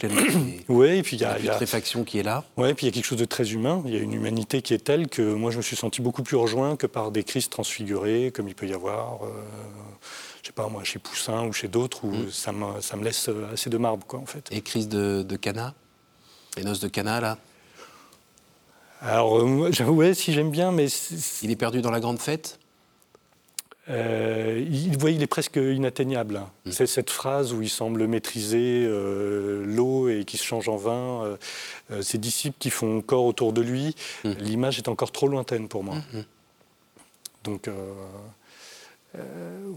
Oui, 0.68 0.88
et 0.88 1.02
puis 1.02 1.16
il 1.16 1.22
y 1.22 1.24
a. 1.24 1.38
La 1.38 1.52
putréfaction 1.52 2.04
qui 2.04 2.18
est 2.18 2.22
là. 2.22 2.44
Oui, 2.56 2.68
et 2.68 2.74
puis 2.74 2.86
il 2.86 2.88
y 2.88 2.92
a 2.92 2.94
quelque 2.94 3.04
chose 3.04 3.18
de 3.18 3.24
très 3.24 3.52
humain. 3.52 3.82
Il 3.86 3.94
y 3.94 3.96
a 3.96 4.00
une 4.00 4.12
humanité 4.12 4.62
qui 4.62 4.74
est 4.74 4.84
telle 4.84 5.08
que 5.08 5.22
moi 5.22 5.50
je 5.50 5.58
me 5.58 5.62
suis 5.62 5.76
senti 5.76 6.00
beaucoup 6.00 6.22
plus 6.22 6.36
rejoint 6.36 6.76
que 6.76 6.86
par 6.86 7.10
des 7.10 7.24
Christ 7.24 7.52
transfigurés, 7.52 8.32
comme 8.34 8.48
il 8.48 8.54
peut 8.54 8.66
y 8.66 8.74
avoir. 8.74 9.24
Euh, 9.24 9.28
je 10.42 10.48
sais 10.48 10.52
pas 10.52 10.68
moi, 10.68 10.84
chez 10.84 10.98
Poussin 10.98 11.46
ou 11.46 11.52
chez 11.52 11.68
d'autres, 11.68 12.04
où 12.04 12.10
mm. 12.10 12.30
ça, 12.30 12.52
me, 12.52 12.80
ça 12.82 12.96
me 12.96 13.04
laisse 13.04 13.30
assez 13.52 13.70
de 13.70 13.78
marbre, 13.78 14.06
quoi, 14.06 14.18
en 14.18 14.26
fait. 14.26 14.46
Et 14.50 14.60
Christ 14.60 14.90
de, 14.90 15.22
de 15.22 15.36
Cana 15.36 15.72
Les 16.58 16.64
noces 16.64 16.80
de 16.80 16.88
Cana, 16.88 17.20
là? 17.20 17.38
Alors, 19.00 19.38
euh, 19.38 19.70
ouais, 19.88 20.14
si 20.14 20.32
j'aime 20.32 20.50
bien, 20.50 20.70
mais. 20.70 20.86
Il 21.42 21.50
est 21.50 21.56
perdu 21.56 21.80
dans 21.80 21.90
la 21.90 22.00
grande 22.00 22.18
fête? 22.18 22.58
Euh, 23.90 24.64
il, 24.66 24.94
il, 24.94 25.22
est 25.22 25.26
presque 25.26 25.56
inatteignable. 25.56 26.38
Hein. 26.38 26.50
Mm. 26.64 26.72
C'est 26.72 26.86
cette 26.86 27.10
phrase 27.10 27.52
où 27.52 27.60
il 27.60 27.68
semble 27.68 28.06
maîtriser 28.06 28.84
euh, 28.86 29.64
l'eau 29.66 30.08
et 30.08 30.24
qui 30.24 30.38
se 30.38 30.44
change 30.44 30.68
en 30.68 30.76
vin. 30.76 31.36
Euh, 31.90 32.02
ses 32.02 32.18
disciples 32.18 32.56
qui 32.58 32.70
font 32.70 33.02
corps 33.02 33.24
autour 33.24 33.52
de 33.52 33.60
lui, 33.60 33.94
mm. 34.24 34.30
l'image 34.38 34.78
est 34.78 34.88
encore 34.88 35.12
trop 35.12 35.28
lointaine 35.28 35.68
pour 35.68 35.84
moi. 35.84 35.96
Mm, 35.96 36.20
Donc, 37.44 37.70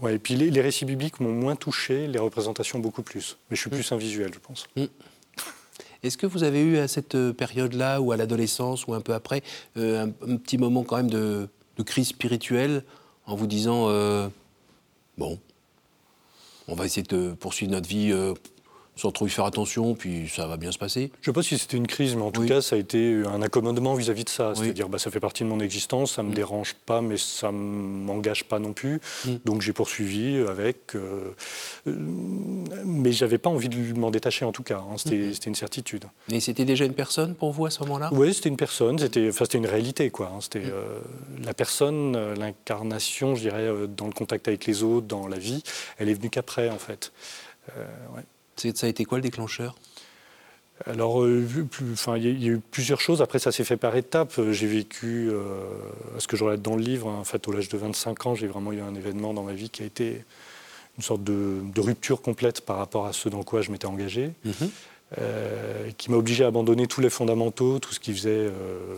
ouais, 0.00 0.14
et 0.14 0.18
puis 0.18 0.36
les, 0.36 0.60
récits 0.60 0.86
bibliques 0.86 1.20
m'ont 1.20 1.32
moins 1.32 1.56
touché, 1.56 2.06
les 2.06 2.18
représentations 2.18 2.78
beaucoup 2.78 3.02
plus. 3.02 3.36
Mais 3.50 3.56
je 3.56 3.60
suis 3.60 3.70
plus 3.70 3.92
un 3.92 3.98
visuel, 3.98 4.32
je 4.32 4.38
pense. 4.38 4.66
Est-ce 6.02 6.16
que 6.16 6.26
vous 6.26 6.44
avez 6.44 6.62
eu 6.62 6.78
à 6.78 6.88
cette 6.88 7.32
période-là, 7.32 8.00
ou 8.00 8.12
à 8.12 8.16
l'adolescence, 8.16 8.86
ou 8.86 8.94
un 8.94 9.00
peu 9.00 9.12
après, 9.12 9.42
un, 9.76 10.08
petit 10.08 10.56
moment 10.56 10.82
quand 10.82 10.96
même 10.96 11.10
de, 11.10 11.48
de 11.76 11.82
crise 11.82 12.08
spirituelle 12.08 12.84
en 13.28 13.36
vous 13.36 13.46
disant 13.46 13.86
euh, 13.88 14.28
bon, 15.16 15.38
on 16.66 16.74
va 16.74 16.86
essayer 16.86 17.04
de 17.04 17.32
poursuivre 17.32 17.70
notre 17.70 17.88
vie 17.88 18.10
euh, 18.10 18.34
sans 18.98 19.12
trop 19.12 19.26
y 19.26 19.30
faire 19.30 19.44
attention, 19.44 19.94
puis 19.94 20.28
ça 20.28 20.48
va 20.48 20.56
bien 20.56 20.72
se 20.72 20.78
passer. 20.78 21.12
Je 21.22 21.30
ne 21.30 21.32
sais 21.32 21.36
pas 21.38 21.42
si 21.42 21.56
c'était 21.56 21.76
une 21.76 21.86
crise, 21.86 22.16
mais 22.16 22.22
en 22.22 22.32
tout 22.32 22.44
cas, 22.44 22.60
ça 22.60 22.74
a 22.74 22.78
été 22.78 23.22
un 23.24 23.42
accommodement 23.42 23.94
vis-à-vis 23.94 24.24
de 24.24 24.28
ça. 24.28 24.54
C'est-à-dire, 24.56 24.88
bah, 24.88 24.98
ça 24.98 25.12
fait 25.12 25.20
partie 25.20 25.44
de 25.44 25.48
mon 25.48 25.60
existence, 25.60 26.16
ça 26.16 26.22
ne 26.22 26.28
me 26.28 26.32
mm. 26.32 26.36
dérange 26.36 26.74
pas, 26.74 27.00
mais 27.00 27.16
ça 27.16 27.52
ne 27.52 27.58
m'engage 27.58 28.44
pas 28.44 28.58
non 28.58 28.72
plus. 28.72 29.00
Mm. 29.24 29.30
Donc 29.44 29.62
j'ai 29.62 29.72
poursuivi 29.72 30.38
avec. 30.38 30.96
Euh, 30.96 31.32
euh, 31.86 31.92
mais 32.98 33.12
je 33.12 33.24
n'avais 33.24 33.38
pas 33.38 33.50
envie 33.50 33.68
de 33.68 33.98
m'en 33.98 34.10
détacher, 34.10 34.44
en 34.44 34.52
tout 34.52 34.62
cas. 34.62 34.78
Hein. 34.78 34.96
Mm-hmm. 34.96 35.32
C'était 35.34 35.50
une 35.50 35.54
certitude. 35.54 36.04
Et 36.30 36.40
c'était 36.40 36.64
déjà 36.64 36.84
une 36.84 36.94
personne 36.94 37.34
pour 37.34 37.52
vous 37.52 37.66
à 37.66 37.70
ce 37.70 37.80
moment-là? 37.80 38.10
Oui, 38.12 38.34
c'était 38.34 38.48
une 38.48 38.56
personne. 38.56 38.98
C'était 38.98 39.28
enfin, 39.28 39.44
une 39.54 39.66
réalité, 39.66 40.10
quoi. 40.10 40.32
Hein. 40.34 40.40
C'était 40.40 40.60
mm. 40.60 40.72
euh, 40.72 40.98
la 41.44 41.54
personne, 41.54 42.34
l'incarnation, 42.34 43.34
je 43.34 43.42
dirais, 43.42 43.68
dans 43.88 44.06
le 44.06 44.12
contact 44.12 44.48
avec 44.48 44.66
les 44.66 44.82
autres, 44.82 45.06
dans 45.06 45.26
la 45.26 45.38
vie, 45.38 45.62
elle 45.98 46.08
est 46.08 46.14
venue 46.14 46.30
qu'après, 46.30 46.70
en 46.70 46.78
fait. 46.78 47.12
Ouais. 47.76 48.22
Ça 48.74 48.86
a 48.86 48.90
été 48.90 49.04
quoi 49.04 49.18
le 49.18 49.22
déclencheur? 49.22 49.76
Alors, 50.86 51.22
euh, 51.22 51.44
il 52.16 52.42
y, 52.42 52.48
a 52.48 52.52
eu 52.52 52.60
plusieurs 52.60 53.00
choses. 53.00 53.20
Après, 53.20 53.38
ça 53.38 53.50
s'est 53.50 53.64
fait 53.64 53.76
par 53.76 53.96
étapes. 53.96 54.40
J'ai 54.50 54.66
vécu, 54.66 55.28
euh, 55.28 55.66
ce 56.18 56.28
que 56.28 56.36
je 56.36 56.44
relate 56.44 56.62
dans 56.62 56.76
le 56.76 56.82
livre, 56.82 57.08
en 57.08 57.24
fait, 57.24 57.48
au 57.48 57.52
l'âge 57.52 57.68
de 57.68 57.76
25 57.76 58.26
ans, 58.26 58.34
j'ai 58.34 58.46
vraiment 58.46 58.72
eu 58.72 58.80
un 58.80 58.94
événement 58.94 59.34
dans 59.34 59.42
ma 59.42 59.54
vie 59.54 59.70
qui 59.70 59.82
a 59.82 59.86
été 59.86 60.24
une 60.98 61.04
sorte 61.04 61.24
de, 61.24 61.80
rupture 61.80 62.20
complète 62.20 62.60
par 62.60 62.76
rapport 62.76 63.06
à 63.06 63.12
ce 63.12 63.28
dans 63.28 63.42
quoi 63.42 63.62
je 63.62 63.70
m'étais 63.70 63.86
engagé, 63.86 64.32
mhm. 64.44 64.52
euh, 65.18 65.90
qui 65.96 66.10
m'a 66.10 66.16
obligé 66.16 66.44
à 66.44 66.48
abandonner 66.48 66.86
tous 66.86 67.00
les 67.00 67.10
fondamentaux, 67.10 67.78
tout 67.78 67.94
ce 67.94 68.00
qui 68.00 68.12
faisait 68.12 68.30
euh, 68.30 68.50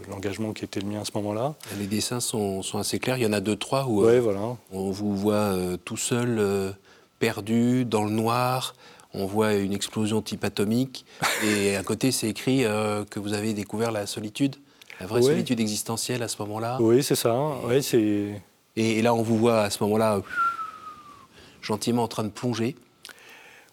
l'engagement 0.09 0.53
qui 0.53 0.65
était 0.65 0.81
le 0.81 0.87
mien 0.87 1.03
à 1.03 1.05
ce 1.05 1.13
moment-là. 1.15 1.55
Les 1.79 1.87
dessins 1.87 2.21
sont, 2.21 2.63
assez 2.75 2.99
clairs. 2.99 3.19
Il 3.19 3.23
y 3.23 3.27
en 3.27 3.33
a 3.33 3.41
deux, 3.41 3.57
trois 3.57 3.87
où 3.87 4.01
voilà. 4.01 4.57
on 4.73 4.91
vous 4.91 5.15
voit 5.15 5.55
tout 5.85 5.99
seul, 5.99 6.75
perdu, 7.19 7.85
dans 7.85 8.05
le 8.05 8.11
noir 8.11 8.75
on 9.15 9.27
voit 9.27 9.55
une 9.55 9.73
explosion 9.73 10.23
type 10.23 10.45
atomique, 10.45 11.05
et 11.45 11.77
à 11.77 11.83
côté 11.83 12.13
c'est 12.13 12.29
écrit 12.29 12.65
euh, 12.65 13.05
que 13.05 13.19
vous 13.19 13.33
avez 13.33 13.53
découvert 13.53 13.93
la 13.93 14.07
solitude, 14.07 14.57
la 15.01 15.07
vraie 15.07 15.23
solitude 15.23 15.61
existentielle 15.61 16.23
à 16.23 16.29
ce 16.29 16.37
moment-là. 16.43 16.79
Oui, 16.81 17.03
c'est 17.03 17.17
ça. 17.17 17.35
Ouais, 17.65 17.81
c'est... 17.81 18.41
Et, 18.77 19.03
là, 19.03 19.15
on 19.15 19.23
vous 19.23 19.37
voit 19.37 19.63
à 19.63 19.71
ce 19.71 19.83
moment-là 19.83 20.21
gentiment 21.63 22.05
en 22.05 22.09
train 22.09 22.25
de 22.25 22.29
plonger, 22.29 22.77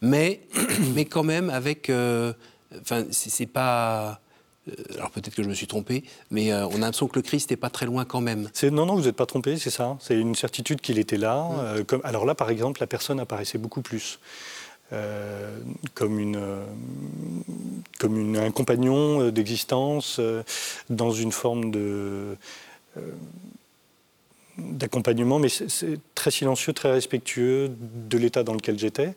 mais, 0.00 0.40
mais 0.94 1.04
quand 1.04 1.24
même 1.24 1.50
avec. 1.50 1.90
Euh, 1.90 2.32
enfin, 2.80 3.04
c'est 3.10 3.46
pas. 3.46 4.20
alors 4.94 5.10
peut-être 5.10 5.34
que 5.34 5.42
je 5.42 5.48
me 5.48 5.54
suis 5.54 5.66
trompé, 5.66 6.04
mais 6.30 6.52
on 6.52 6.76
a 6.76 6.78
l'impression 6.78 7.08
que 7.08 7.16
le 7.16 7.22
Christ 7.22 7.50
n'est 7.50 7.56
pas 7.56 7.70
très 7.70 7.86
loin 7.86 8.04
quand 8.04 8.20
même. 8.20 8.50
Non, 8.64 8.86
non, 8.86 8.94
vous 8.94 9.02
n'êtes 9.02 9.16
pas 9.16 9.26
trompé, 9.26 9.56
c'est 9.56 9.70
ça. 9.70 9.96
C'est 10.00 10.18
une 10.18 10.34
certitude 10.34 10.80
qu'il 10.80 10.98
était 10.98 11.16
là. 11.16 11.48
Mm. 11.78 11.84
comme, 11.84 12.00
alors 12.04 12.24
là, 12.26 12.34
par 12.34 12.50
exemple, 12.50 12.80
la 12.80 12.86
personne 12.86 13.20
apparaissait 13.20 13.58
beaucoup 13.58 13.82
plus. 13.82 14.18
comme, 15.94 16.18
une, 16.18 16.40
comme 17.98 18.36
un 18.36 18.50
compagnon 18.50 19.30
d'existence 19.30 20.20
dans 20.88 21.10
une 21.10 21.32
forme 21.32 21.70
de, 21.70 22.36
d'accompagnement, 24.58 25.38
mais 25.38 25.48
c'est 25.48 25.98
très 26.14 26.30
silencieux, 26.30 26.72
très 26.72 26.90
respectueux 26.90 27.70
de 27.70 28.18
l'état 28.18 28.42
dans 28.42 28.54
lequel 28.54 28.78
j'étais. 28.78 29.14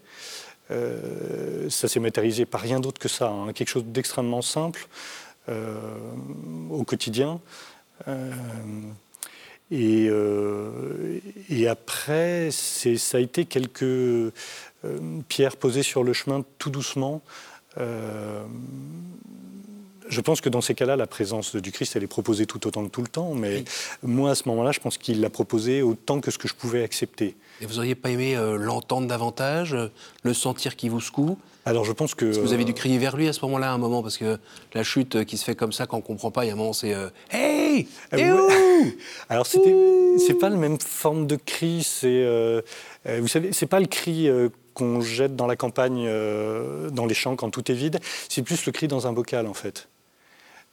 Euh, 0.69 1.69
ça 1.69 1.87
s'est 1.87 1.99
matérialisé 1.99 2.45
par 2.45 2.61
rien 2.61 2.79
d'autre 2.79 2.99
que 2.99 3.09
ça, 3.09 3.29
hein. 3.29 3.51
quelque 3.53 3.67
chose 3.67 3.85
d'extrêmement 3.85 4.41
simple 4.41 4.87
euh, 5.49 5.75
au 6.69 6.83
quotidien. 6.83 7.41
Euh, 8.07 8.31
et, 9.71 10.09
et, 11.49 11.67
après, 11.69 12.49
ça 12.51 13.17
a 13.17 13.21
été 13.21 13.45
quelques 13.45 14.33
pierres 15.29 15.55
posées 15.55 15.83
sur 15.83 16.03
le 16.03 16.11
chemin 16.11 16.43
tout 16.57 16.69
doucement 16.69 17.21
je 20.07 20.21
pense 20.21 20.41
que 20.41 20.49
dans 20.49 20.61
ces 20.61 20.73
cas-là, 20.73 20.95
la 20.95 21.07
présence 21.07 21.55
du 21.55 21.71
Christ, 21.71 21.95
elle 21.95 22.03
est 22.03 22.07
proposée 22.07 22.45
tout 22.45 22.65
autant 22.67 22.83
que 22.85 22.89
tout 22.89 23.01
le 23.01 23.07
temps. 23.07 23.33
Mais 23.33 23.63
moi, 24.03 24.31
à 24.31 24.35
ce 24.35 24.47
moment-là, 24.49 24.71
je 24.71 24.79
pense 24.79 24.97
qu'il 24.97 25.21
l'a 25.21 25.29
proposée 25.29 25.81
autant 25.81 26.19
que 26.19 26.31
ce 26.31 26.37
que 26.37 26.47
je 26.47 26.53
pouvais 26.53 26.83
accepter. 26.83 27.35
Et 27.61 27.65
vous 27.65 27.75
n'auriez 27.75 27.95
pas 27.95 28.09
aimé 28.09 28.35
euh, 28.35 28.57
l'entendre 28.57 29.07
davantage, 29.07 29.73
euh, 29.73 29.87
le 30.23 30.33
sentir 30.33 30.75
qui 30.75 30.89
vous 30.89 30.99
secoue? 30.99 31.37
Alors 31.63 31.85
je 31.85 31.91
pense 31.91 32.15
que... 32.15 32.25
vous 32.25 32.53
avez 32.53 32.65
dû 32.65 32.73
crier 32.73 32.97
vers 32.97 33.15
lui 33.15 33.27
à 33.27 33.33
ce 33.33 33.41
moment-là, 33.45 33.71
à 33.71 33.73
un 33.73 33.77
moment, 33.77 34.01
parce 34.01 34.17
que 34.17 34.39
la 34.73 34.83
chute 34.83 35.17
euh, 35.17 35.23
qui 35.23 35.37
se 35.37 35.45
fait 35.45 35.55
comme 35.55 35.71
ça 35.71 35.85
quand 35.85 35.97
on 35.97 35.99
ne 35.99 36.05
comprend 36.05 36.31
pas, 36.31 36.43
il 36.43 36.47
y 36.47 36.49
a 36.49 36.53
un 36.53 36.57
moment, 36.57 36.73
c'est 36.73 36.95
Hey! 37.29 37.87
Alors 39.29 39.45
c'était, 39.45 39.75
c'est 40.17 40.33
pas 40.33 40.49
la 40.49 40.57
même 40.57 40.79
forme 40.79 41.27
de 41.27 41.35
cri, 41.35 41.83
c'est... 41.83 42.25
vous 43.05 43.27
savez, 43.27 43.53
c'est 43.53 43.67
pas 43.67 43.79
le 43.79 43.85
cri 43.85 44.27
qu'on 44.73 45.01
jette 45.01 45.35
dans 45.35 45.45
la 45.45 45.55
campagne, 45.55 46.09
dans 46.91 47.05
les 47.05 47.13
champs 47.13 47.35
quand 47.35 47.51
tout 47.51 47.71
est 47.71 47.75
vide, 47.75 47.99
c'est 48.27 48.41
plus 48.41 48.65
le 48.65 48.71
cri 48.71 48.87
dans 48.87 49.05
un 49.05 49.13
bocal 49.13 49.45
en 49.45 49.53
fait 49.53 49.87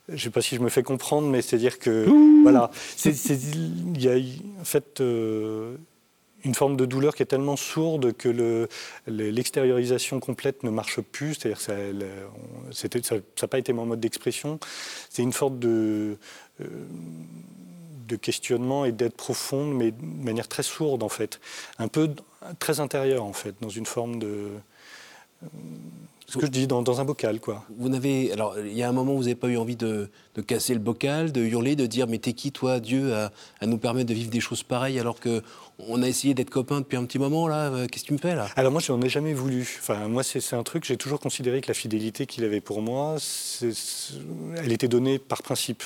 je 0.09 0.15
ne 0.15 0.19
sais 0.19 0.31
pas 0.31 0.41
si 0.41 0.57
je 0.57 0.61
me 0.61 0.69
fais 0.69 0.83
comprendre, 0.83 1.29
mais 1.29 1.43
c'est-à-dire 1.43 1.79
que 1.79 2.07
voilà, 2.43 2.71
il 3.05 4.03
y 4.03 4.09
a 4.09 4.61
en 4.61 4.65
fait 4.65 5.01
euh, 5.01 5.77
une 6.45 6.55
forme 6.55 6.77
de 6.77 6.87
douleur 6.87 7.15
qui 7.15 7.23
est 7.23 7.27
tellement 7.27 7.57
sourde 7.57 8.13
que 8.15 8.67
l'extériorisation 9.07 10.19
complète 10.19 10.63
ne 10.63 10.71
marche 10.71 11.01
plus. 11.01 11.35
C'est-à-dire 11.35 11.61
ça 11.61 13.17
n'a 13.17 13.49
pas 13.49 13.59
été 13.59 13.73
mon 13.73 13.85
mode 13.85 14.01
d'expression. 14.01 14.59
C'est 15.11 15.23
une 15.23 15.33
forme 15.33 15.59
de 15.59 16.17
euh, 16.61 16.67
de 18.09 18.17
questionnement 18.17 18.87
et 18.87 18.93
d'aide 18.93 19.13
profonde, 19.13 19.75
mais 19.75 19.91
de 19.91 20.25
manière 20.25 20.49
très 20.49 20.63
sourde 20.63 21.03
en 21.03 21.11
fait, 21.11 21.41
un 21.79 21.89
peu 21.89 22.11
très 22.59 22.81
intérieure 22.81 23.25
en 23.25 23.35
fait, 23.35 23.55
dans 23.61 23.69
une 23.69 23.85
forme 23.85 24.19
de 24.19 24.49
ce 26.29 26.37
que 26.37 26.45
je 26.45 26.51
dis 26.51 26.67
dans, 26.67 27.01
un 27.01 27.05
bocal, 27.05 27.41
quoi. 27.41 27.65
Vous 27.79 27.89
n'avez, 27.89 28.31
alors, 28.33 28.55
il 28.59 28.77
y 28.77 28.83
a 28.83 28.89
un 28.89 28.93
moment 28.93 29.15
où 29.15 29.17
vous 29.17 29.23
n'avez 29.23 29.35
pas 29.35 29.49
eu 29.49 29.57
envie 29.57 29.77
de, 29.77 30.11
casser 30.47 30.75
le 30.75 30.81
bocal, 30.81 31.33
de 31.33 31.41
hurler, 31.41 31.75
de 31.75 31.87
dire 31.87 32.07
mais 32.07 32.19
t'es 32.19 32.35
qui 32.35 32.53
toi, 32.53 32.81
Dieu, 32.81 33.15
à, 33.15 33.31
nous 33.67 33.79
permettre 33.79 34.11
de 34.11 34.15
vivre 34.15 34.31
des 34.31 34.41
choses 34.41 34.63
pareilles 34.63 35.01
alors 35.01 35.21
que 35.21 35.43
on 35.79 36.03
a 36.03 36.09
essayé 36.09 36.35
d'être 36.35 36.51
copains 36.51 36.81
depuis 36.81 36.97
un 36.97 37.05
petit 37.05 37.19
moment 37.19 37.47
là. 37.47 37.71
Euh, 37.71 37.87
qu'est-ce 37.87 38.03
que 38.03 38.09
tu 38.09 38.13
me 38.13 38.19
fais 38.19 38.35
là? 38.35 38.49
Alors 38.57 38.73
moi, 38.73 38.81
je 38.81 38.93
n'en 38.93 39.01
ai 39.01 39.09
jamais 39.09 39.33
voulu. 39.33 39.79
Enfin, 39.81 40.09
moi, 40.09 40.23
c'est 40.23 40.55
un 40.55 40.63
truc. 40.65 40.85
J'ai 40.85 40.97
toujours 40.97 41.21
considéré 41.21 41.61
que 41.61 41.69
la 41.69 41.75
fidélité 41.75 42.27
qu'il 42.27 42.45
avait 42.45 42.61
pour 42.61 42.83
moi, 42.83 43.17
elle 44.57 44.73
était 44.73 44.89
donnée 44.89 45.19
par 45.19 45.43
principe. 45.43 45.83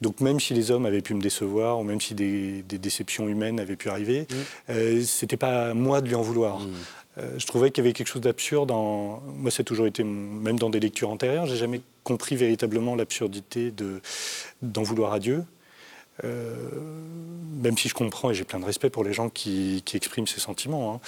Donc 0.00 0.20
même 0.20 0.40
si 0.40 0.54
les 0.54 0.70
hommes 0.70 0.86
avaient 0.86 1.02
pu 1.02 1.14
me 1.14 1.20
décevoir, 1.20 1.78
ou 1.78 1.84
même 1.84 2.00
si 2.00 2.14
des, 2.14 2.62
déceptions 2.62 3.28
humaines 3.28 3.60
avaient 3.60 3.76
pu 3.76 3.88
arriver, 3.88 4.22
mmh. 4.22 4.34
euh, 4.70 5.02
c'était 5.02 5.36
pas 5.36 5.70
à 5.70 5.74
moi 5.74 6.00
de 6.00 6.08
lui 6.08 6.14
en 6.14 6.22
vouloir. 6.22 6.60
Mmh. 6.60 6.72
Euh, 7.18 7.38
je 7.38 7.46
trouvais 7.46 7.70
qu'il 7.70 7.82
y 7.82 7.86
avait 7.86 7.94
quelque 7.94 8.08
chose 8.08 8.22
d'absurde. 8.22 8.70
En... 8.70 9.22
Moi, 9.26 9.50
c'est 9.50 9.64
toujours 9.64 9.86
été, 9.86 10.04
même 10.04 10.58
dans 10.58 10.70
des 10.70 10.80
lectures 10.80 11.10
antérieures, 11.10 11.46
j'ai 11.46 11.56
jamais 11.56 11.80
compris 12.04 12.36
véritablement 12.36 12.94
l'absurdité 12.94 13.72
d'en 14.62 14.82
vouloir 14.82 15.12
à 15.12 15.18
Dieu. 15.18 15.44
Euh, 16.24 16.54
même 17.62 17.76
si 17.76 17.88
je 17.88 17.94
comprends 17.94 18.30
et 18.30 18.34
j'ai 18.34 18.44
plein 18.44 18.58
de 18.58 18.64
respect 18.64 18.88
pour 18.88 19.04
les 19.04 19.12
gens 19.12 19.28
qui, 19.28 19.82
expriment 19.94 20.26
ces 20.26 20.40
sentiments. 20.40 20.94
Hein. 20.94 21.00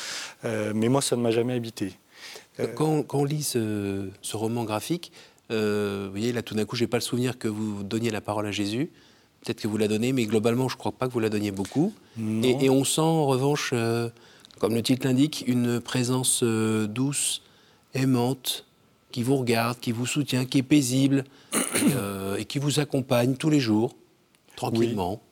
Euh, 0.45 0.73
mais 0.75 0.89
moi, 0.89 1.01
ça 1.01 1.17
ne 1.17 1.23
m'a 1.23 1.31
jamais 1.31 1.55
habité. 1.55 1.93
Quand, 2.75 3.05
on 3.13 3.25
lit 3.25 3.45
ce, 3.45 4.11
roman 4.33 4.65
graphique, 4.65 5.13
vous 5.51 6.11
voyez, 6.11 6.33
là, 6.33 6.43
tout 6.43 6.55
d'un 6.55 6.65
coup, 6.65 6.75
je 6.75 6.85
n'ai 6.85 6.89
pas 6.89 6.97
le 6.97 7.03
souvenir 7.03 7.39
que 7.39 7.47
vous 7.47 7.85
donniez 7.85 8.11
la 8.11 8.21
parole 8.21 8.47
à 8.47 8.51
Jésus. 8.51 8.91
Peut-être 9.45 9.61
que 9.61 9.69
vous 9.69 9.77
la 9.77 9.87
donnez, 9.87 10.13
mais 10.13 10.27
globalement, 10.27 10.69
je 10.69 10.75
ne 10.75 10.79
crois 10.79 10.91
pas 10.91 11.07
que 11.07 11.13
vous 11.13 11.21
la 11.21 11.29
donniez 11.29 11.53
beaucoup. 11.53 11.95
Et, 12.43 12.65
et, 12.65 12.71
on 12.71 12.83
sent, 12.83 13.01
en 13.01 13.27
revanche, 13.27 13.73
comme 14.59 14.75
le 14.75 14.83
titre 14.83 15.07
l'indique, 15.07 15.45
une 15.47 15.81
présence 15.81 16.41
euh, 16.43 16.87
douce, 16.87 17.43
aimante, 17.95 18.67
qui 19.11 19.23
vous 19.23 19.37
regarde, 19.37 19.79
qui 19.79 19.93
vous 19.93 20.07
soutient, 20.07 20.45
qui 20.45 20.59
est 20.59 20.63
paisible 20.63 21.25
euh, 21.97 22.37
et, 22.37 22.45
qui 22.45 22.59
vous 22.59 22.81
accompagne 22.81 23.37
tous 23.37 23.51
les 23.51 23.61
jours, 23.61 23.95
tranquillement. 24.57 25.23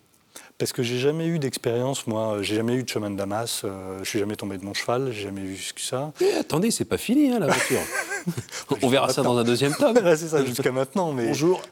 Parce 0.58 0.72
que 0.72 0.82
j'ai 0.82 0.98
jamais 0.98 1.26
eu 1.26 1.38
d'expérience, 1.38 2.06
moi, 2.06 2.38
j'ai 2.40 2.54
jamais 2.54 2.74
eu 2.74 2.82
de 2.82 2.88
chemin 2.88 3.10
de 3.10 3.16
Damas, 3.16 3.62
euh, 3.64 3.98
je 4.02 4.08
suis 4.08 4.18
jamais 4.18 4.36
tombé 4.36 4.56
de 4.56 4.64
mon 4.64 4.72
cheval, 4.72 5.12
j'ai 5.12 5.24
jamais 5.24 5.42
vu 5.42 5.58
ça. 5.76 6.12
Mais 6.20 6.28
eh, 6.32 6.38
attendez, 6.38 6.70
c'est 6.70 6.86
pas 6.86 6.96
fini 6.96 7.30
hein, 7.30 7.40
l'aventure. 7.40 7.80
On 8.82 8.88
verra 8.88 9.10
ça 9.10 9.22
dans 9.22 9.36
un 9.36 9.44
deuxième 9.44 9.74
tome. 9.74 9.96
c'est 10.16 10.28
ça, 10.28 10.44
jusqu'à 10.44 10.72
maintenant. 10.72 11.12
Mais... 11.12 11.26
Bonjour. 11.26 11.62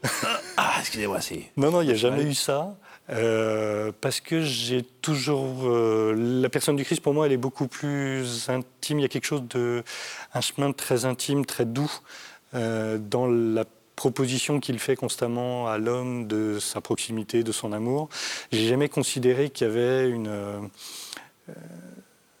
Ah, 0.57 0.75
excusez-moi, 0.79 1.19
c'est. 1.19 1.51
Non, 1.57 1.69
non, 1.69 1.81
il 1.81 1.87
n'y 1.87 1.91
a 1.91 1.97
jamais 1.97 2.23
eu 2.23 2.33
ça. 2.33 2.77
Euh, 3.09 3.91
parce 4.01 4.19
que 4.19 4.41
j'ai 4.41 4.81
toujours 4.81 5.65
euh, 5.65 6.15
la 6.41 6.49
personne 6.49 6.75
du 6.75 6.83
Christ 6.83 7.01
pour 7.01 7.13
moi 7.13 7.27
elle 7.27 7.33
est 7.33 7.37
beaucoup 7.37 7.67
plus 7.67 8.49
intime 8.49 8.97
il 8.97 9.03
y 9.03 9.05
a 9.05 9.07
quelque 9.09 9.27
chose 9.27 9.43
de 9.47 9.83
un 10.33 10.41
chemin 10.41 10.71
très 10.71 11.05
intime 11.05 11.45
très 11.45 11.65
doux 11.65 11.91
euh, 12.55 12.97
dans 12.97 13.27
la 13.27 13.65
proposition 13.95 14.59
qu'il 14.59 14.79
fait 14.79 14.95
constamment 14.95 15.67
à 15.67 15.77
l'homme 15.77 16.27
de 16.27 16.59
sa 16.59 16.81
proximité 16.81 17.43
de 17.43 17.51
son 17.51 17.73
amour 17.73 18.09
j'ai 18.51 18.67
jamais 18.67 18.89
considéré 18.89 19.49
qu'il 19.49 19.67
y 19.67 19.69
avait 19.69 20.09
une 20.09 20.69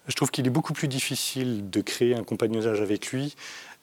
je 0.07 0.15
trouve 0.15 0.31
qu'il 0.31 0.45
est 0.45 0.51
beaucoup 0.51 0.73
plus 0.73 0.87
difficile 0.87 1.69
de 1.69 1.81
créer 1.81 2.15
un 2.15 2.23
compagnonnage 2.23 2.81
avec 2.81 3.07
lui 3.07 3.35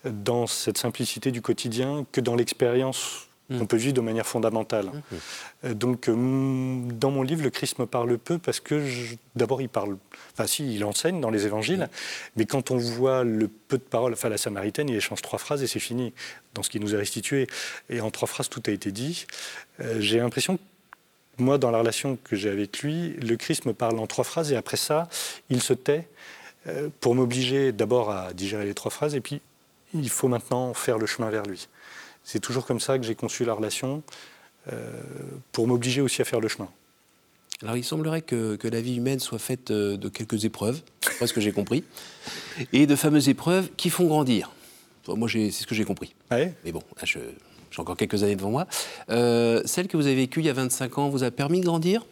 dans 0.05 0.47
cette 0.47 0.79
simplicité 0.79 1.31
du 1.31 1.43
quotidien 1.43 2.05
que 2.13 2.21
dans 2.21 2.35
l'expérience 2.35 3.29
on 3.61 3.67
peut 3.67 3.77
vivre 3.77 3.95
de 3.95 4.01
manière 4.01 4.27
fondamentale. 4.27 4.87
Mmh. 4.87 5.17
Euh, 5.65 5.75
donc, 5.75 6.09
euh, 6.09 6.15
dans 6.15 7.11
mon 7.11 7.23
livre, 7.23 7.43
le 7.43 7.51
Christ 7.51 7.79
me 7.79 7.87
parle 7.87 8.19
peu 8.19 8.39
parce 8.39 8.61
que, 8.61 8.85
d'abord, 9.35 9.61
il 9.61 9.69
parle, 9.69 9.97
enfin, 10.33 10.47
si, 10.47 10.75
il 10.75 10.85
enseigne 10.85 11.21
dans 11.21 11.31
les 11.31 11.47
évangiles, 11.47 11.89
mais 12.37 12.47
quand 12.47 12.71
on 12.71 12.77
voit 12.77 13.25
le 13.25 13.49
peu 13.49 13.79
de 13.79 13.83
paroles, 13.83 14.13
enfin, 14.13 14.29
la 14.29 14.39
Samaritaine, 14.39 14.89
il 14.89 14.97
échange 14.97 15.23
trois 15.23 15.39
phrases 15.39 15.63
et 15.63 15.67
c'est 15.67 15.81
fini 15.81 16.13
dans 16.55 16.63
ce 16.63 16.71
qui 16.71 16.81
nous 16.81 16.95
est 16.95 16.99
restitué. 16.99 17.47
Et 17.91 18.01
en 18.01 18.11
trois 18.11 18.29
phrases, 18.29 18.49
tout 18.49 18.63
a 18.67 18.71
été 18.71 18.93
dit. 18.93 19.27
Euh, 19.81 20.01
j'ai 20.01 20.19
l'impression 20.19 20.57
que 20.57 20.63
moi, 21.39 21.59
dans 21.59 21.71
la 21.71 21.79
relation 21.79 22.19
que 22.23 22.37
j'ai 22.37 22.51
avec 22.51 22.81
lui, 22.81 23.15
le 23.15 23.37
Christ 23.37 23.65
me 23.65 23.73
parle 23.73 23.99
en 23.99 24.07
trois 24.07 24.25
phrases 24.25 24.53
et 24.53 24.57
après 24.57 24.77
ça, 24.77 25.09
il 25.49 25.63
se 25.63 25.73
tait 25.73 26.09
pour 27.01 27.17
m'obliger 27.17 27.73
d'abord 27.73 28.11
à 28.11 28.33
digérer 28.35 28.65
les 28.67 28.75
trois 28.75 28.93
phrases 28.93 29.17
et 29.17 29.21
puis 29.21 29.41
il 29.95 30.09
faut 30.11 30.29
maintenant 30.29 30.75
faire 30.75 30.99
le 30.99 31.07
chemin 31.07 31.31
vers 31.31 31.43
lui. 31.45 31.69
C'est 32.25 32.41
toujours 32.41 32.67
comme 32.67 32.81
ça 32.81 32.99
que 32.99 33.05
j'ai 33.05 33.15
conçu 33.15 33.45
la 33.45 33.55
relation, 33.55 34.03
euh, 34.73 34.77
pour 35.51 35.67
m'obliger 35.67 36.01
aussi 36.01 36.23
à 36.23 36.25
faire 36.25 36.41
le 36.41 36.47
chemin. 36.47 36.69
Alors 37.63 37.77
il 37.77 37.85
semblerait 37.85 38.23
que, 38.23 38.57
la 38.63 38.81
vie 38.81 38.97
humaine 38.97 39.19
soit 39.19 39.41
faite 39.41 39.71
euh, 39.71 39.97
de 39.97 40.09
quelques 40.09 40.45
épreuves, 40.45 40.83
c'est 41.01 41.27
ce 41.27 41.33
que 41.33 41.41
j'ai 41.41 41.53
compris, 41.53 41.85
et 42.73 42.87
de 42.87 42.95
fameuses 42.95 43.29
épreuves 43.29 43.71
qui 43.77 43.91
font 43.91 44.07
grandir. 44.07 44.53
moi, 45.09 45.29
c'est 45.29 45.51
ce 45.51 45.67
que 45.67 45.75
j'ai 45.75 45.85
compris. 45.85 46.15
Mais 46.65 46.73
bon, 46.73 46.83
j'ai 47.05 47.21
encore 47.79 47.97
quelques 47.97 48.23
années 48.23 48.37
devant 48.37 48.51
moi. 48.51 48.67
Euh, 49.11 49.63
celle 49.65 49.89
que 49.89 49.97
vous 49.97 50.07
avez 50.07 50.17
vécue 50.17 50.41
il 50.41 50.47
y 50.47 50.51
a 50.51 50.53
25 50.53 50.99
ans 50.99 51.09
vous 51.09 51.25
a 51.25 51.31
permis 51.33 51.61
de 51.61 51.67
grandir? 51.67 52.05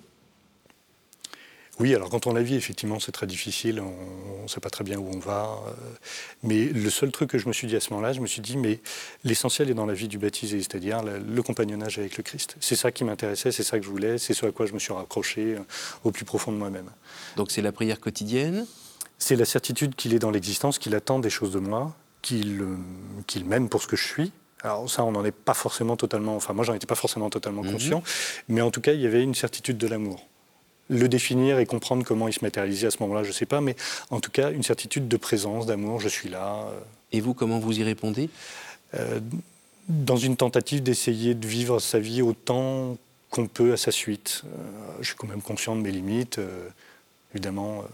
Oui, 1.81 1.95
alors 1.95 2.11
quand 2.11 2.27
on 2.27 2.35
la 2.35 2.43
vit, 2.43 2.57
effectivement, 2.57 3.01
c'est 3.01 3.11
très 3.11 3.27
difficile, 3.27 3.81
on 3.81 4.43
ne 4.43 4.49
sait 4.49 4.61
pas 4.61 4.69
très 4.69 4.85
bien 4.85 4.99
où 4.99 5.11
on 5.13 5.19
va. 5.19 5.59
Euh, 5.67 5.73
mais 6.43 6.67
le 6.67 6.91
seul 6.91 7.11
truc 7.11 7.31
que 7.31 7.39
je 7.39 7.49
me 7.49 7.55
suis 7.55 7.67
dit 7.67 7.75
à 7.75 7.81
ce 7.81 7.91
moment-là, 7.91 8.13
je 8.13 8.21
me 8.21 8.27
suis 8.27 8.43
dit, 8.43 8.59
mais 8.59 8.81
l'essentiel 9.25 9.71
est 9.71 9.75
dans 9.75 9.87
la 9.87 9.95
vie 9.95 10.07
du 10.07 10.19
baptisé, 10.19 10.59
c'est-à-dire 10.59 11.03
le, 11.03 11.43
compagnonnage 11.43 11.99
avec 11.99 12.19
le 12.19 12.23
Christ. 12.23 12.57
C'est 12.61 12.77
ça 12.77 12.93
qui 12.93 13.03
m'intéressait, 13.03 13.51
c'est 13.51 13.63
ça 13.63 13.79
que 13.79 13.85
je 13.85 13.91
voulais, 13.91 14.19
c'est 14.19 14.35
ce 14.35 14.45
à 14.45 14.53
quoi 14.53 14.67
je 14.67 14.75
me 14.75 14.79
suis 14.79 14.93
raccroché 14.93 15.55
euh, 15.55 15.61
au 16.05 16.11
plus 16.11 16.27
profond 16.27 16.53
de 16.53 16.59
moi-même. 16.59 16.91
Donc 17.37 17.51
c'est 17.51 17.63
la 17.63 17.73
prière 17.73 17.99
quotidienne? 17.99 18.67
C'est 19.19 19.37
la 19.37 19.47
certitude 19.47 19.95
qu'il 19.95 20.13
est 20.13 20.19
dans 20.19 20.31
l'existence, 20.31 20.79
qu'il 20.79 20.95
attend 20.95 21.19
des 21.19 21.31
choses 21.31 21.53
de 21.53 21.61
moi, 21.61 21.97
qu'il 22.23 22.67
m'aime 23.47 23.71
pour 23.71 23.83
ce 23.83 23.87
que 23.87 23.97
je 23.97 24.07
suis, 24.07 24.33
alors 24.63 24.91
ça, 24.91 25.05
on 25.05 25.13
n'en 25.13 25.25
est 25.25 25.33
pas 25.33 25.55
forcément 25.55 25.97
totalement, 25.97 26.37
enfin 26.37 26.53
moi 26.53 26.65
j'en 26.65 26.75
étais 26.75 26.87
pas 26.87 26.95
forcément 26.95 27.31
totalement 27.31 27.63
mhm. 27.63 27.73
conscient, 27.73 28.03
mais 28.49 28.61
en 28.61 28.71
tout 28.71 28.81
cas 28.81 28.93
il 28.93 29.01
y 29.01 29.07
avait 29.07 29.23
une 29.23 29.35
certitude 29.35 29.79
de 29.79 29.87
l'amour. 29.87 30.27
Le 30.91 31.09
définir 31.09 31.59
et 31.59 31.67
comprendre 31.67 32.05
comment 32.05 32.29
il 32.29 32.35
se 32.35 32.45
matérialisait 32.45 32.89
à 32.89 32.91
ce 32.91 32.99
moment-là, 33.01 33.23
je 33.23 33.29
ne 33.29 33.33
sais 33.33 33.47
pas, 33.47 33.61
mais 33.61 33.77
en 34.11 34.21
tout 34.21 34.31
cas, 34.31 34.51
une 34.51 34.63
certitude 34.63 35.09
de 35.09 35.17
présence, 35.17 35.65
d'amour, 35.65 36.01
je 36.01 36.09
suis 36.09 36.29
là. 36.29 36.67
Et 37.13 37.21
vous, 37.21 37.33
comment 37.33 37.59
vous 37.59 37.79
y 37.79 37.83
répondez? 37.83 38.29
Euh, 38.95 39.21
dans 39.89 40.17
une 40.17 40.37
tentative 40.37 40.83
d'essayer 40.83 41.35
de 41.35 41.47
vivre 41.47 41.79
sa 41.79 41.99
vie 41.99 42.23
autant 42.23 42.99
qu'on 43.31 43.47
peut 43.47 43.73
à 43.73 43.77
sa 43.77 43.93
suite. 43.93 44.43
je 45.01 45.07
suis 45.07 45.17
quand 45.17 45.29
même 45.29 45.43
conscient 45.43 45.77
de 45.77 45.81
mes 45.81 45.91
limites. 45.93 46.41
évidemment, 47.33 47.85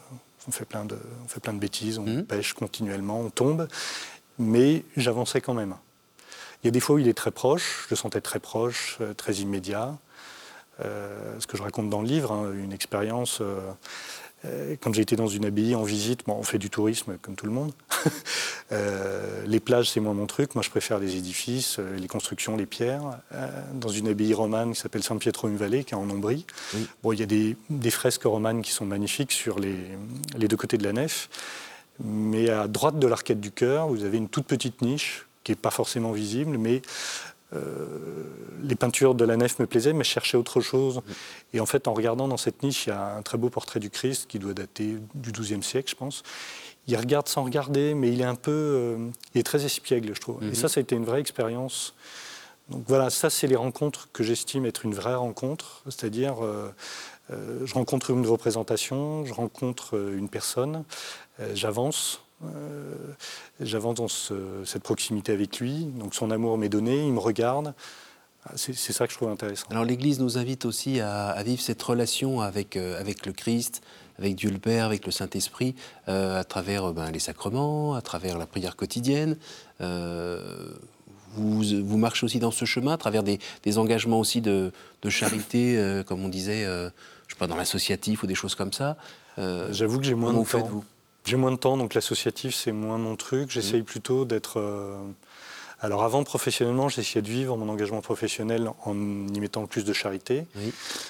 on 0.49 0.51
fait 0.51 0.65
plein 0.65 0.85
de, 0.85 0.99
on 1.25 1.29
fait 1.29 1.41
plein 1.41 1.53
de 1.53 1.59
bêtises, 1.59 1.99
on 1.99 2.07
mmh. 2.07 2.25
pêche 2.25 2.53
continuellement, 2.53 3.21
on 3.21 3.31
tombe, 3.31 3.69
mais 4.39 4.85
j'avançais 4.97 5.41
quand 5.41 5.55
même. 5.55 5.75
Il 6.63 6.67
y 6.67 6.69
a 6.69 6.71
des 6.71 6.81
fois 6.81 6.97
où 6.97 6.99
il 6.99 7.09
est 7.09 7.15
très 7.15 7.31
proche, 7.31 7.85
je 7.85 7.91
le 7.91 7.97
sentais 7.97 8.21
très 8.21 8.41
proche, 8.41 8.99
euh, 9.01 9.15
très 9.15 9.35
immédiat. 9.35 9.97
Euh, 10.85 11.37
ce 11.39 11.47
que 11.47 11.57
je 11.57 11.63
raconte 11.63 11.91
dans 11.91 12.03
le 12.03 12.09
livre, 12.09 12.33
hein, 12.33 12.53
une 12.53 12.73
expérience. 12.73 13.41
Euh, 13.41 14.77
quand 14.81 14.93
j'ai 14.95 15.03
été 15.03 15.17
dans 15.17 15.27
une 15.27 15.45
abbaye 15.45 15.75
en 15.75 15.83
visite, 15.83 16.21
bon, 16.27 16.35
on 16.35 16.43
fait 16.43 16.59
du 16.59 16.71
tourisme 16.71 17.17
comme 17.21 17.35
tout 17.35 17.47
le 17.47 17.53
monde. 17.53 17.73
les 19.47 19.59
plages, 19.59 19.91
c'est 19.91 20.01
moins 20.01 20.15
mon 20.15 20.27
truc. 20.27 20.55
Moi, 20.55 20.63
je 20.63 20.71
préfère 20.71 20.99
les 20.99 21.17
édifices, 21.17 21.79
les 21.79 22.07
constructions, 22.07 22.57
les 22.57 22.67
pierres. 22.67 23.19
dans 23.75 23.89
une 23.89 24.07
abbaye 24.07 24.35
romane 24.35 24.73
qui 24.73 24.81
s'appelle 24.81 25.03
San 25.03 25.19
Pietro 25.19 25.49
in 25.49 25.57
Valle, 25.57 25.85
qui 25.85 25.95
est 25.95 25.97
en 25.97 26.09
Ombrie. 26.11 26.47
Bon, 27.03 27.13
il 27.13 27.19
y 27.19 27.23
a 27.23 27.27
des, 27.27 27.91
fresques 27.91 28.23
romanes 28.23 28.63
qui 28.63 28.71
sont 28.71 28.85
magnifiques 28.85 29.33
sur 29.33 29.59
les, 29.59 29.79
les 30.37 30.47
deux 30.47 30.57
côtés 30.57 30.79
de 30.79 30.85
la 30.85 30.93
nef. 30.93 31.29
Mais 32.05 32.51
à 32.51 32.69
droite 32.69 32.99
de 32.99 33.07
l'arcade 33.07 33.41
du 33.41 33.51
cœur, 33.51 33.89
vous 33.89 34.05
avez 34.05 34.19
une 34.19 34.29
toute 34.29 34.47
petite 34.47 34.83
niche 34.83 35.27
qui 35.45 35.53
n'est 35.53 35.57
pas 35.57 35.71
forcément 35.71 36.13
visible, 36.13 36.59
mais 36.59 36.77
euh, 36.77 36.81
les 37.53 38.75
peintures 38.75 39.15
de 39.15 39.25
la 39.25 39.37
nef 39.37 39.59
me 39.59 39.67
plaisaient, 39.67 39.93
mais 39.93 40.05
je 40.05 40.11
cherchais 40.11 40.37
autre 40.37 40.61
chose. 40.61 41.01
Et 41.53 41.61
en 41.61 41.67
fait, 41.67 41.89
en 41.89 41.95
regardant 41.95 42.29
dans 42.29 42.37
cette 42.37 42.63
niche, 42.63 42.87
il 42.87 42.91
y 42.91 42.93
a 42.93 43.17
un 43.17 43.23
très 43.23 43.39
beau 43.39 43.51
portrait 43.51 43.81
du 43.81 43.91
Christ 43.91 44.27
qui 44.29 44.39
doit 44.39 44.55
dater 44.55 44.97
du 45.15 45.33
XIIe 45.33 45.63
siècle, 45.63 45.91
je 45.91 45.97
pense. 45.97 46.23
Il 46.89 46.97
regarde 46.97 47.29
sans 47.29 47.45
regarder, 47.45 47.95
mais 47.95 48.13
il 48.13 48.21
est 48.21 48.25
un 48.25 48.37
peu, 48.37 48.51
euh, 48.51 49.09
il 49.35 49.41
est 49.41 49.45
très 49.45 49.65
espiègle, 49.65 50.15
je 50.15 50.21
trouve. 50.21 50.43
Et 50.43 50.49
mhm. 50.49 50.55
ça, 50.55 50.69
ça 50.69 50.79
a 50.79 50.83
été 50.83 50.95
une 50.95 51.05
vraie 51.05 51.21
expérience. 51.21 51.95
Donc 52.69 52.85
voilà, 52.87 53.11
ça, 53.11 53.31
c'est 53.31 53.47
les 53.47 53.57
rencontres 53.57 54.09
que 54.13 54.23
j'estime 54.23 54.67
être 54.67 54.85
une 54.85 54.95
vraie 54.95 55.15
rencontre, 55.15 55.83
c'est-à-dire 55.85 56.45
euh, 56.45 56.73
je 57.65 57.75
rencontre 57.75 58.11
une 58.11 58.27
représentation, 58.27 59.25
je 59.25 59.35
rencontre 59.35 59.95
une 60.17 60.29
personne, 60.29 60.85
euh, 61.41 61.53
j'avance 61.55 62.23
dans 62.41 64.09
cette 64.09 64.83
proximité 64.83 65.33
avec 65.33 65.59
lui, 65.61 65.85
donc 65.85 66.15
son 66.15 66.31
amour 66.31 66.59
m'est 66.59 66.69
donné, 66.69 67.07
il 67.07 67.13
me 67.13 67.19
regarde. 67.19 67.75
Ah, 68.49 68.53
c'est 68.57 68.75
ça 68.75 69.07
que 69.07 69.13
je 69.13 69.19
trouve 69.19 69.31
intéressant. 69.31 69.67
Alors 69.71 69.85
l'Église 69.85 70.21
nous 70.21 70.39
invite 70.39 70.67
aussi 70.67 71.01
à, 71.01 71.43
vivre 71.45 71.61
cette 71.61 71.83
relation 71.83 72.41
avec, 72.41 72.77
euh, 72.77 73.01
avec 73.01 73.27
le 73.27 73.33
Christ, 73.33 73.83
avec 74.19 74.37
Dieu 74.37 74.51
le 74.51 74.59
Père, 74.59 74.85
avec 74.85 75.05
le 75.05 75.11
Saint-Esprit, 75.11 75.75
euh, 76.09 76.39
à 76.39 76.45
travers 76.45 76.93
ben, 76.93 77.11
les 77.11 77.19
sacrements, 77.19 77.95
à 77.95 78.03
travers 78.03 78.39
la 78.39 78.47
prière 78.47 78.77
quotidienne. 78.77 79.37
vous, 79.81 81.63
vous, 81.63 81.99
marchez 81.99 82.25
aussi 82.25 82.39
dans 82.39 82.53
ce 82.53 82.65
chemin, 82.65 82.93
à 82.93 82.97
travers 82.99 83.25
des, 83.25 83.39
engagements 83.79 84.21
aussi 84.21 84.41
de, 84.41 84.71
de 85.03 85.11
charité, 85.11 86.03
comme 86.07 86.25
on 86.25 86.29
disait, 86.29 86.65
je 86.65 86.91
sais 87.29 87.39
pas, 87.39 87.49
dans 87.49 87.57
l'associatif 87.57 88.23
ou 88.23 88.27
des 88.27 88.37
choses 88.37 88.55
comme 88.55 88.73
ça. 88.73 88.97
J'avoue 89.71 89.99
que 89.99 90.05
j'ai 90.05 90.15
moins 90.15 90.33
de 90.33 90.49
temps. 90.49 90.67
Vous? 90.67 90.85
J'ai 91.27 91.37
moins 91.37 91.51
de 91.51 91.57
temps, 91.57 91.77
donc 91.77 91.95
l'associatif, 91.95 92.55
c'est 92.55 92.73
moins 92.73 92.99
mon 92.99 93.17
truc. 93.17 93.51
J'essaye 93.51 93.83
mmh. 93.83 93.85
plutôt 93.85 94.25
d'être. 94.25 94.61
Euh, 94.61 94.97
alors 95.81 96.05
avant, 96.05 96.25
professionnellement, 96.25 96.89
j'essayais 96.89 97.21
de 97.21 97.29
vivre 97.29 97.57
mon 97.57 97.69
engagement 97.69 98.01
professionnel 98.01 98.71
en 98.85 98.95
y 98.95 99.41
mettant 99.41 99.67
plus 99.67 99.85
de 99.85 99.93
charité, 99.93 100.47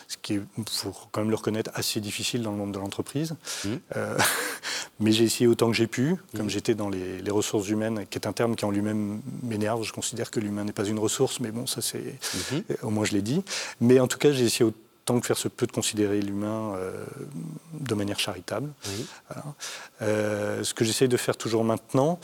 ce 0.08 0.16
qui 0.20 0.34
est, 0.34 0.40
faut 0.68 0.92
quand 1.12 1.20
même 1.20 1.30
le 1.30 1.36
reconnaître, 1.36 1.70
assez 1.74 2.00
difficile 2.00 2.42
dans 2.42 2.50
le 2.50 2.56
monde 2.56 2.72
de 2.72 2.78
l'entreprise. 2.78 3.36
Mmh. 3.64 3.68
Euh, 3.94 4.18
mais 5.00 5.12
j'ai 5.12 5.24
essayé 5.24 5.46
autant 5.46 5.70
que 5.70 5.76
j'ai 5.76 5.86
pu, 5.86 6.16
comme 6.34 6.46
mmh. 6.46 6.50
j'étais 6.50 6.74
dans 6.74 6.88
les, 6.88 7.20
les, 7.20 7.30
ressources 7.30 7.68
humaines, 7.68 8.06
qui 8.10 8.18
est 8.18 8.26
un 8.26 8.32
terme 8.32 8.56
qui 8.56 8.64
en 8.64 8.70
lui-même 8.70 9.20
m'énerve. 9.42 9.84
Je 9.84 9.92
considère 9.92 10.30
que 10.30 10.40
l'humain 10.40 10.64
n'est 10.64 10.72
pas 10.72 10.86
une 10.86 10.98
ressource, 10.98 11.38
mais 11.38 11.52
bon, 11.52 11.66
ça 11.66 11.80
c'est, 11.80 12.18
au 12.82 12.90
moins 12.90 13.04
je 13.04 13.12
l'ai 13.12 13.22
dit. 13.22 13.44
Mais 13.80 14.00
en 14.00 14.08
tout 14.08 14.18
cas, 14.18 14.32
j'ai 14.32 14.44
essayé 14.44 14.64
autant 14.64 14.85
tant 15.06 15.18
que 15.20 15.26
faire 15.26 15.38
se 15.38 15.48
peut 15.48 15.66
de 15.66 15.72
considérer 15.72 16.20
l'humain 16.20 16.74
euh, 16.74 17.06
de 17.72 17.94
manière 17.94 18.18
charitable. 18.18 18.68
Euh, 20.02 20.62
ce 20.64 20.74
que 20.74 20.84
j'essaie 20.84 21.08
de 21.08 21.16
faire 21.16 21.36
toujours 21.36 21.64
maintenant, 21.64 22.18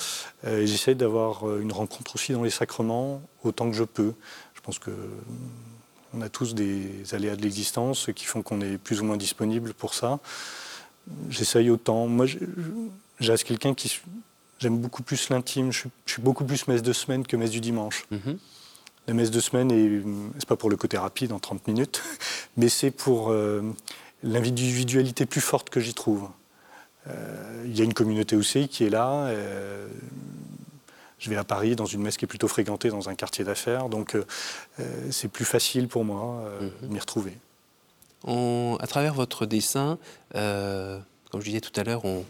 euh, 0.44 0.66
j'essaie 0.66 0.96
d'avoir 0.96 1.58
une 1.58 1.72
rencontre 1.72 2.16
aussi 2.16 2.32
dans 2.32 2.42
les 2.42 2.50
sacrements 2.50 3.22
autant 3.44 3.70
que 3.70 3.76
je 3.76 3.84
peux. 3.84 4.12
Je 4.54 4.60
pense 4.60 4.78
que 4.78 4.90
on 6.14 6.20
a 6.20 6.28
tous 6.28 6.54
des 6.54 7.14
aléas 7.14 7.36
de 7.36 7.42
l'existence 7.42 8.10
qui 8.14 8.26
font 8.26 8.42
qu'on 8.42 8.60
est 8.60 8.76
plus 8.76 9.00
ou 9.00 9.04
moins 9.04 9.16
disponible 9.16 9.72
pour 9.72 9.94
ça. 9.94 10.18
J'essaye 11.30 11.70
autant. 11.70 12.06
Moi, 12.06 12.26
j'ai 12.26 13.36
quelqu'un 13.38 13.72
qui 13.72 14.00
j'aime 14.58 14.78
beaucoup 14.78 15.02
plus 15.02 15.30
l'intime. 15.30 15.72
Je, 15.72 15.84
suis 16.06 16.22
beaucoup 16.22 16.44
plus 16.44 16.68
messe 16.68 16.82
de 16.82 16.92
semaine 16.92 17.26
que 17.26 17.36
messe 17.36 17.50
du 17.50 17.60
dimanche. 17.60 18.04
Mm-hmm. 18.12 18.36
La 19.08 19.14
messe 19.14 19.32
de 19.32 19.40
semaine, 19.40 20.32
c'est 20.38 20.48
pas 20.48 20.56
pour 20.56 20.70
le 20.70 20.76
côté 20.76 20.96
rapide 20.96 21.32
en 21.32 21.40
30 21.40 21.66
minutes, 21.66 22.02
mais 22.56 22.68
c'est 22.68 22.92
pour 22.92 23.30
euh, 23.30 23.62
l'individualité 24.22 25.26
plus 25.26 25.40
forte 25.40 25.70
que 25.70 25.80
j'y 25.80 25.94
trouve. 25.94 26.28
Euh, 27.08 27.64
il 27.66 27.76
y 27.76 27.80
a 27.80 27.84
une 27.84 27.94
communauté 27.94 28.36
aussi 28.36 28.68
qui 28.68 28.84
est 28.84 28.90
là. 28.90 29.26
Euh, 29.26 29.88
je 31.18 31.30
vais 31.30 31.36
à 31.36 31.42
Paris 31.42 31.74
dans 31.74 31.86
une 31.86 32.00
messe 32.00 32.16
qui 32.16 32.26
est 32.26 32.28
plutôt 32.28 32.46
fréquentée 32.46 32.90
dans 32.90 33.08
un 33.08 33.16
quartier 33.16 33.44
d'affaires, 33.44 33.88
donc 33.88 34.16
c'est 35.10 35.28
plus 35.28 35.44
facile 35.44 35.86
pour 35.86 36.04
moi 36.04 36.44
mhm. 36.60 36.88
de 36.88 36.92
m'y 36.92 36.98
retrouver. 36.98 37.38
à 38.26 38.86
travers 38.88 39.14
votre 39.14 39.46
dessin, 39.46 39.98
comme 40.32 41.40
je 41.40 41.44
disais 41.44 41.60
tout 41.60 41.78
à 41.78 41.84
l'heure, 41.84 42.04
on, 42.04 42.24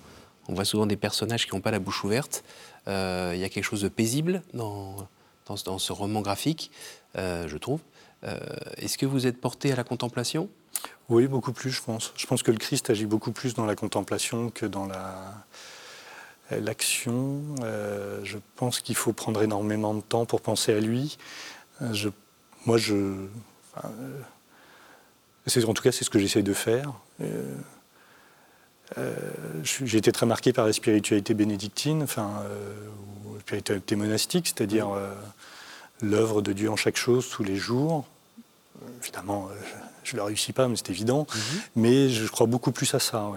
on, 0.48 0.54
voit 0.54 0.66
souvent 0.66 0.84
des 0.84 0.98
personnages 0.98 1.46
qui 1.46 1.54
n'ont 1.54 1.62
pas 1.62 1.70
la 1.70 1.78
bouche 1.78 2.04
ouverte. 2.04 2.44
Il 2.86 2.92
y 3.38 3.44
a 3.44 3.48
quelque 3.48 3.64
chose 3.64 3.80
de 3.80 3.88
paisible 3.88 4.42
dans, 4.52 5.08
dans, 5.46 5.78
ce 5.78 5.92
roman 5.92 6.20
graphique, 6.20 6.70
euh, 7.16 7.48
je 7.48 7.56
trouve. 7.56 7.80
Euh, 8.24 8.38
est-ce 8.76 8.98
que 8.98 9.06
vous 9.06 9.26
êtes 9.26 9.40
porté 9.40 9.72
à 9.72 9.76
la 9.76 9.84
contemplation? 9.84 10.48
Oui, 11.08 11.26
beaucoup 11.26 11.52
plus, 11.52 11.70
je 11.70 11.82
pense. 11.82 12.12
Je 12.16 12.26
pense 12.26 12.42
que 12.42 12.50
le 12.50 12.58
Christ 12.58 12.90
agit 12.90 13.06
beaucoup 13.06 13.32
plus 13.32 13.54
dans 13.54 13.66
la 13.66 13.74
contemplation 13.74 14.50
que 14.50 14.66
dans 14.66 14.86
la 14.86 15.34
l'action. 16.50 17.40
Euh, 17.62 18.20
je 18.24 18.36
pense 18.56 18.80
qu'il 18.80 18.94
faut 18.94 19.14
prendre 19.14 19.42
énormément 19.42 19.94
de 19.94 20.02
temps 20.02 20.26
pour 20.26 20.42
penser 20.42 20.74
à 20.74 20.80
lui. 20.80 21.16
Moi, 22.66 22.76
je, 22.76 23.26
en 25.64 25.74
tout 25.74 25.82
cas, 25.82 25.92
c'est 25.92 26.04
ce 26.04 26.10
que 26.10 26.18
j'essaie 26.18 26.42
de 26.42 26.52
faire. 26.52 26.92
J'ai 29.64 29.98
été 29.98 30.12
très 30.12 30.26
marqué 30.26 30.52
par 30.52 30.66
la 30.66 30.72
spiritualité 30.72 31.34
bénédictine, 31.34 32.02
enfin, 32.02 32.44
spiritualité 33.42 33.96
monastique, 33.96 34.46
c'est-à-dire 34.46 34.88
euh, 34.90 35.12
l'œuvre 36.00 36.42
de 36.42 36.52
Dieu 36.52 36.70
en 36.70 36.76
chaque 36.76 36.96
chose 36.96 37.28
tous 37.28 37.42
les 37.42 37.56
jours. 37.56 38.06
Évidemment, 39.02 39.48
euh, 39.50 39.54
je 40.04 40.14
ne 40.14 40.18
le 40.18 40.22
réussis 40.24 40.52
pas, 40.52 40.68
mais 40.68 40.76
c'est 40.76 40.90
évident. 40.90 41.26
Mhm. 41.34 41.60
Mais 41.76 42.08
je 42.08 42.26
crois 42.28 42.46
beaucoup 42.46 42.72
plus 42.72 42.94
à 42.94 42.98
ça. 42.98 43.30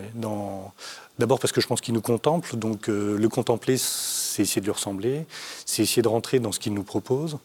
D'abord 1.18 1.40
parce 1.40 1.52
que 1.52 1.62
je 1.62 1.68
pense 1.68 1.82
qu'il 1.82 1.94
nous 1.94 2.02
contemple, 2.02 2.56
donc 2.56 2.90
euh, 2.90 3.18
le 3.18 3.30
contempler, 3.30 3.78
c'est 3.78 4.44
essayer 4.44 4.62
de 4.62 4.66
lui 4.66 4.74
ressembler, 4.74 5.26
c'est 5.66 5.82
essayer 5.82 6.02
de 6.02 6.08
rentrer 6.08 6.40
dans 6.40 6.52
ce 6.52 6.60
qu'il 6.60 6.74
nous 6.74 6.84
propose. 6.84 7.38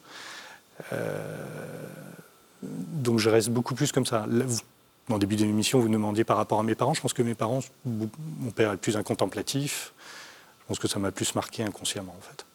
donc 2.62 3.18
je 3.18 3.30
reste 3.30 3.50
beaucoup 3.50 3.74
plus 3.74 3.92
comme 3.92 4.06
ça. 4.06 4.26
Le 5.14 5.20
début 5.20 5.36
de 5.36 5.44
l'émission, 5.44 5.80
vous 5.80 5.88
demandiez 5.88 6.24
par 6.24 6.36
rapport 6.36 6.60
à 6.60 6.62
mes 6.62 6.74
parents. 6.74 6.94
Je 6.94 7.00
pense 7.00 7.12
que 7.12 7.22
mes 7.22 7.34
parents, 7.34 7.60
mon 7.84 8.50
père 8.54 8.72
est 8.72 8.76
plus 8.76 8.96
un 8.96 9.02
contemplatif. 9.02 9.92
Je 10.60 10.66
pense 10.68 10.78
que 10.78 10.88
ça 10.88 10.98
m'a 10.98 11.10
plus 11.10 11.34
marqué 11.34 11.62
inconsciemment, 11.62 12.14
en 12.16 12.22
fait. 12.22 12.46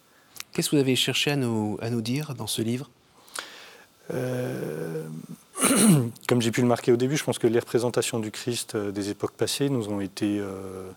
Qu'est-ce 0.53 0.69
que 0.69 0.77
vous 0.77 0.81
avez 0.81 0.95
cherché 0.95 1.31
à 1.31 1.35
nous, 1.35 1.77
à 1.81 1.89
nous 1.89 2.01
dire 2.01 2.33
dans 2.33 2.47
ce 2.47 2.61
livre? 2.61 2.89
Euh, 4.13 5.05
Comme 6.27 6.41
j'ai 6.41 6.51
pu 6.51 6.61
le 6.61 6.67
marquer 6.67 6.91
au 6.91 6.95
début, 6.95 7.17
je 7.17 7.23
pense 7.23 7.39
que 7.39 7.47
les 7.47 7.59
représentations 7.59 8.19
du 8.19 8.31
Christ 8.31 8.75
euh, 8.75 8.91
des 8.91 9.09
époques 9.09 9.33
passées 9.33 9.69
nous 9.69 9.89
ont 9.89 9.99
été... 9.99 10.39
Euh, 10.39 10.89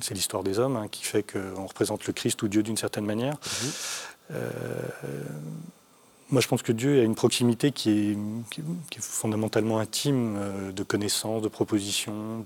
c'est 0.00 0.14
l'histoire 0.14 0.42
des 0.42 0.58
hommes 0.58 0.76
hein, 0.76 0.88
qui 0.90 1.04
fait 1.04 1.22
qu'on 1.22 1.66
représente 1.66 2.06
le 2.06 2.12
Christ 2.12 2.42
ou 2.42 2.48
Dieu 2.48 2.62
d'une 2.62 2.76
certaine 2.76 3.04
manière. 3.04 3.36
Mhm. 4.30 4.36
Moi, 6.30 6.40
je 6.40 6.48
pense 6.48 6.62
que 6.62 6.72
Dieu 6.72 7.00
a 7.00 7.04
une 7.04 7.14
proximité 7.14 7.72
qui 7.72 8.10
est, 8.10 9.00
fondamentalement 9.00 9.78
intime 9.78 10.38
de 10.74 10.82
connaissance, 10.82 11.42
de 11.42 11.48
proposition, 11.48 12.44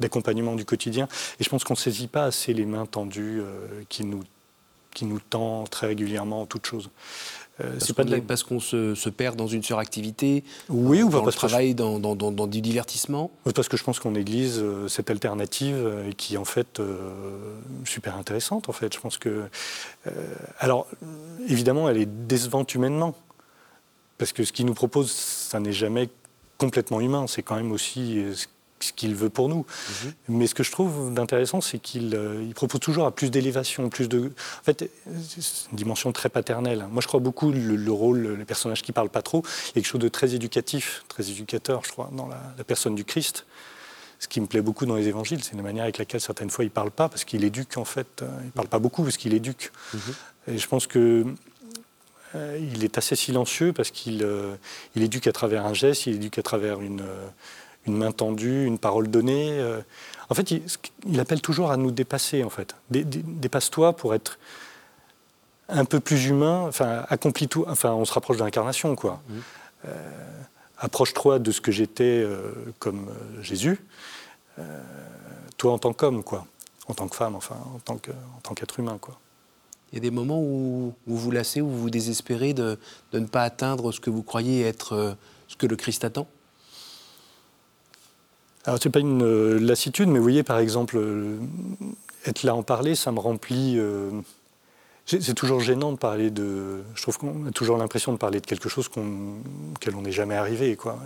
d'accompagnement 0.00 0.54
du 0.54 0.64
quotidien. 0.64 1.08
Et 1.40 1.44
je 1.44 1.48
pense 1.48 1.64
qu'on 1.64 1.74
ne 1.74 1.78
saisit 1.78 2.08
pas 2.08 2.24
assez 2.24 2.52
les 2.52 2.66
mains 2.66 2.86
tendues 2.86 3.42
qui 3.88 4.04
nous 4.04 4.22
qui 4.94 5.06
tend 5.28 5.64
très 5.64 5.88
régulièrement 5.88 6.42
en 6.42 6.46
toute 6.46 6.64
chose. 6.64 6.90
Euh, 7.60 7.76
c'est 7.78 7.94
pas 7.94 8.02
de 8.02 8.18
parce 8.18 8.42
qu'on 8.42 8.58
se, 8.58 9.08
perd 9.10 9.36
dans 9.36 9.46
une 9.46 9.62
suractivité, 9.62 10.42
oui, 10.68 11.02
ou 11.02 11.10
dans 11.10 11.22
parce 11.22 11.36
le 11.36 11.38
travail, 11.38 11.74
dans, 11.74 12.00
dans, 12.00 12.16
dans, 12.16 12.46
du 12.46 12.60
divertissement 12.60 13.30
Parce 13.54 13.68
que 13.68 13.76
je 13.76 13.84
pense 13.84 14.00
qu'on 14.00 14.10
néglige 14.12 14.58
euh, 14.58 14.88
cette 14.88 15.08
alternative 15.08 15.76
euh, 15.76 16.10
qui 16.16 16.34
est 16.34 16.38
en 16.38 16.44
fait 16.44 16.82
super 17.84 18.16
intéressante. 18.16 18.68
En 18.68 18.72
fait, 18.72 18.92
je 18.92 18.98
pense 18.98 19.18
que, 19.18 19.44
alors 20.58 20.86
évidemment, 21.48 21.88
elle 21.88 21.98
est 21.98 22.26
décevante 22.26 22.74
humainement, 22.74 23.14
parce 24.18 24.32
que 24.32 24.44
ce 24.44 24.52
qu'il 24.52 24.66
nous 24.66 24.74
propose, 24.74 25.10
ça 25.12 25.60
n'est 25.60 25.72
jamais 25.72 26.08
complètement 26.58 27.00
humain. 27.00 27.26
C'est 27.28 27.42
quand 27.42 27.56
même 27.56 27.72
aussi 27.72 28.22
ce 28.34 28.46
ce 28.84 28.92
qu'il 28.92 29.14
veut 29.14 29.30
pour 29.30 29.48
nous. 29.48 29.66
Mhm. 30.04 30.12
Mais 30.28 30.46
ce 30.46 30.54
que 30.54 30.62
je 30.62 30.70
trouve 30.70 31.12
d'intéressant, 31.12 31.60
c'est 31.60 31.78
qu'il 31.78 32.14
euh, 32.14 32.50
propose 32.52 32.80
toujours 32.80 33.06
à 33.06 33.10
plus 33.10 33.30
d'élévation, 33.30 33.88
plus 33.88 34.08
de. 34.08 34.32
En 34.60 34.64
fait, 34.64 34.90
c'est 35.28 35.70
une 35.70 35.76
dimension 35.76 36.12
très 36.12 36.28
paternelle. 36.28 36.86
Moi, 36.90 37.00
je 37.02 37.06
crois 37.06 37.20
beaucoup 37.20 37.52
le, 37.52 37.92
rôle, 37.92 38.36
les 38.38 38.44
personnages 38.44 38.82
qui 38.82 38.92
parlent 38.92 39.10
pas 39.10 39.22
trop, 39.22 39.42
il 39.44 39.66
y 39.66 39.70
a 39.70 39.72
quelque 39.74 39.86
chose 39.86 40.00
de 40.00 40.08
très 40.08 40.34
éducatif, 40.34 41.04
très 41.08 41.30
éducateur, 41.30 41.82
je 41.84 41.92
crois, 41.92 42.10
dans 42.12 42.28
la, 42.28 42.64
personne 42.64 42.94
du 42.94 43.04
Christ. 43.04 43.46
Ce 44.20 44.28
qui 44.28 44.40
me 44.40 44.46
plaît 44.46 44.62
beaucoup 44.62 44.86
dans 44.86 44.94
les 44.94 45.08
évangiles, 45.08 45.42
c'est 45.42 45.56
la 45.56 45.62
manière 45.62 45.84
avec 45.84 45.98
laquelle 45.98 46.20
certaines 46.20 46.48
fois 46.48 46.64
il 46.64 46.70
parle 46.70 46.90
pas, 46.90 47.08
parce 47.08 47.24
qu'il 47.24 47.44
éduque 47.44 47.76
en 47.76 47.84
fait. 47.84 48.24
Il 48.44 48.52
parle 48.52 48.68
pas 48.68 48.78
beaucoup 48.78 49.02
parce 49.02 49.16
qu'il 49.16 49.34
éduque. 49.34 49.70
Mhm. 49.92 50.00
Et 50.48 50.58
je 50.58 50.68
pense 50.68 50.86
que 50.86 51.26
euh, 52.34 52.58
il 52.60 52.84
est 52.84 52.98
assez 52.98 53.16
silencieux 53.16 53.72
parce 53.72 53.90
qu'il 53.90 54.22
euh, 54.22 54.56
il 54.96 55.02
éduque 55.02 55.26
à 55.26 55.32
travers 55.32 55.66
un 55.66 55.74
geste, 55.74 56.06
il 56.06 56.16
éduque 56.16 56.38
à 56.38 56.42
travers 56.42 56.80
une, 56.80 57.02
une 57.86 57.96
main 57.96 58.12
tendue, 58.12 58.64
une 58.64 58.78
parole 58.78 59.08
donnée. 59.08 59.60
En 60.28 60.34
fait, 60.34 60.50
il, 61.06 61.20
appelle 61.20 61.40
toujours 61.40 61.70
à 61.70 61.76
nous 61.76 61.90
dépasser, 61.90 62.44
en 62.44 62.50
fait. 62.50 62.74
Dépasse-toi 62.90 63.94
pour 63.94 64.14
être 64.14 64.38
un 65.68 65.84
peu 65.84 66.00
plus 66.00 66.26
humain, 66.26 66.64
enfin, 66.68 67.04
accomplis 67.08 67.48
tout, 67.48 67.64
enfin, 67.68 67.92
on 67.92 68.04
se 68.04 68.12
rapproche 68.12 68.36
de 68.38 68.44
l'incarnation, 68.44 68.96
quoi. 68.96 69.20
Mmh. 69.28 69.88
Approche-toi 70.78 71.38
de 71.38 71.50
ce 71.50 71.60
que 71.60 71.72
j'étais 71.72 72.26
comme 72.78 73.10
Jésus, 73.42 73.84
toi 75.56 75.72
en 75.72 75.78
tant 75.78 75.92
qu'homme, 75.92 76.22
quoi. 76.22 76.46
En 76.88 76.94
tant 76.94 77.08
que 77.08 77.16
femme, 77.16 77.34
enfin, 77.34 77.56
en 77.74 77.78
tant 77.80 78.54
qu'être 78.54 78.80
humain, 78.80 78.98
quoi. 79.00 79.18
Il 79.94 79.98
y 79.98 79.98
a 79.98 80.00
des 80.00 80.10
moments 80.10 80.40
où, 80.40 80.92
vous 81.06 81.16
vous 81.16 81.30
lassez, 81.30 81.60
où 81.60 81.68
vous 81.68 81.82
vous 81.82 81.90
désespérez 81.90 82.52
de, 82.52 82.76
ne 83.12 83.26
pas 83.26 83.44
atteindre 83.44 83.92
ce 83.92 84.00
que 84.00 84.10
vous 84.10 84.24
croyez 84.24 84.62
être 84.62 84.92
euh, 84.92 85.14
ce 85.46 85.54
que 85.54 85.66
le 85.66 85.76
Christ 85.76 86.02
attend? 86.02 86.26
Alors, 88.64 88.80
ce 88.82 88.88
n'est 88.88 88.92
pas 88.92 89.00
une 89.00 89.22
euh, 89.22 89.58
lassitude, 89.60 90.08
mais 90.08 90.18
vous 90.18 90.24
voyez, 90.24 90.42
par 90.42 90.58
exemple, 90.58 90.96
euh, 90.96 91.38
être 92.24 92.42
là 92.42 92.54
en 92.54 92.62
parler, 92.62 92.94
ça 92.94 93.12
me 93.12 93.20
remplit. 93.20 93.78
C'est 95.06 95.34
toujours 95.34 95.60
gênant 95.60 95.92
de 95.92 95.98
parler 95.98 96.30
de. 96.30 96.82
Je 96.94 97.02
trouve 97.02 97.18
qu'on 97.18 97.46
a 97.46 97.50
toujours 97.50 97.76
l'impression 97.76 98.12
de 98.12 98.16
parler 98.16 98.40
de 98.40 98.46
quelque 98.46 98.70
chose 98.70 98.88
qu'on, 98.88 99.34
auquel 99.74 99.94
on 99.96 100.00
n'est 100.00 100.12
jamais 100.12 100.34
arrivé. 100.34 100.76
Quoi. 100.76 100.98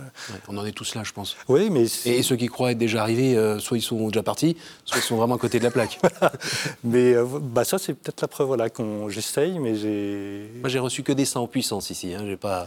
on 0.47 0.57
en 0.57 0.65
est 0.65 0.71
tous 0.71 0.95
là, 0.95 1.03
je 1.03 1.11
pense. 1.11 1.35
Oui, 1.49 1.69
mais. 1.69 1.85
Et 2.05 2.23
ceux 2.23 2.37
qui 2.37 2.47
croient 2.47 2.71
être 2.71 2.77
déjà 2.77 3.01
arrivés, 3.01 3.35
euh, 3.35 3.59
soit 3.59 3.77
ils 3.77 3.81
sont 3.81 4.07
déjà 4.07 4.23
partis, 4.23 4.55
soit 4.85 4.99
ils 4.99 5.03
sont 5.03 5.17
vraiment 5.17 5.35
à 5.35 5.37
côté 5.37 5.59
de 5.59 5.65
la 5.65 5.71
plaque. 5.71 5.99
mais 6.85 7.13
euh, 7.13 7.25
bah 7.25 7.65
ça, 7.65 7.77
c'est 7.77 7.93
peut-être 7.93 8.21
la 8.21 8.29
preuve 8.29 8.47
voilà, 8.47 8.69
qu'on 8.69 9.09
j'essaye, 9.09 9.59
mais 9.59 9.75
j'ai. 9.75 10.49
Moi, 10.61 10.69
j'ai 10.69 10.79
reçu 10.79 11.03
que 11.03 11.11
des 11.11 11.25
saints 11.25 11.41
en 11.41 11.47
puissance 11.47 11.89
ici. 11.89 12.13
Hein, 12.13 12.23
j'ai 12.25 12.37
pas... 12.37 12.65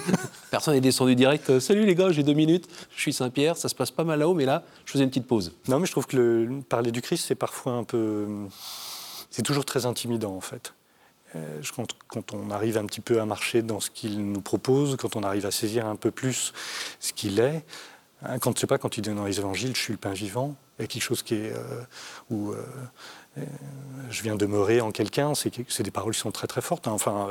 Personne 0.50 0.74
n'est 0.74 0.80
descendu 0.80 1.14
direct. 1.14 1.48
Euh, 1.48 1.60
Salut 1.60 1.86
les 1.86 1.94
gars, 1.94 2.10
j'ai 2.10 2.24
deux 2.24 2.32
minutes. 2.32 2.66
Je 2.96 3.00
suis 3.00 3.12
Saint-Pierre. 3.12 3.56
Ça 3.56 3.68
se 3.68 3.74
passe 3.76 3.92
pas 3.92 4.04
mal 4.04 4.18
là-haut, 4.18 4.34
mais 4.34 4.46
là, 4.46 4.64
je 4.84 4.92
faisais 4.92 5.04
une 5.04 5.10
petite 5.10 5.28
pause. 5.28 5.52
Non, 5.68 5.78
mais 5.78 5.86
je 5.86 5.92
trouve 5.92 6.08
que 6.08 6.16
le, 6.16 6.60
parler 6.68 6.90
du 6.90 7.02
Christ, 7.02 7.26
c'est 7.28 7.36
parfois 7.36 7.74
un 7.74 7.84
peu 7.84 8.26
c'est 9.32 9.42
toujours 9.42 9.64
très 9.64 9.86
intimidant 9.86 10.36
en 10.36 10.40
fait. 10.40 10.74
Euh, 11.34 11.62
quand, 11.74 11.86
quand, 12.08 12.34
on 12.34 12.50
arrive 12.50 12.76
un 12.76 12.84
petit 12.84 13.00
peu 13.00 13.20
à 13.20 13.24
marcher 13.24 13.62
dans 13.62 13.80
ce 13.80 13.90
qu'il 13.90 14.22
nous 14.30 14.42
propose, 14.42 14.96
quand 14.96 15.16
on 15.16 15.22
arrive 15.22 15.46
à 15.46 15.50
saisir 15.50 15.86
un 15.86 15.96
peu 15.96 16.10
plus 16.10 16.52
ce 17.00 17.14
qu'il 17.14 17.40
est, 17.40 17.64
hein, 18.22 18.38
quand, 18.38 18.56
sais 18.58 18.66
pas, 18.66 18.76
quand 18.76 18.98
il 18.98 19.00
dit 19.00 19.10
dans 19.10 19.24
les 19.24 19.38
évangiles, 19.38 19.74
je 19.74 19.80
suis 19.80 19.92
le 19.94 19.98
pain 19.98 20.12
vivant, 20.12 20.54
il 20.78 20.82
y 20.82 20.84
a 20.84 20.88
quelque 20.88 21.02
chose 21.02 21.22
qui 21.22 21.34
est, 21.34 21.52
euh, 21.54 21.82
où 22.30 22.52
euh, 22.52 22.62
je 24.10 24.22
viens 24.22 24.36
demeurer 24.36 24.82
en 24.82 24.92
quelqu'un, 24.92 25.32
c'est 25.34 25.82
des 25.82 25.90
paroles 25.90 26.12
qui 26.12 26.20
sont 26.20 26.32
très 26.32 26.46
très 26.46 26.60
fortes. 26.60 26.86
Hein, 26.86 26.92
enfin, 26.92 27.28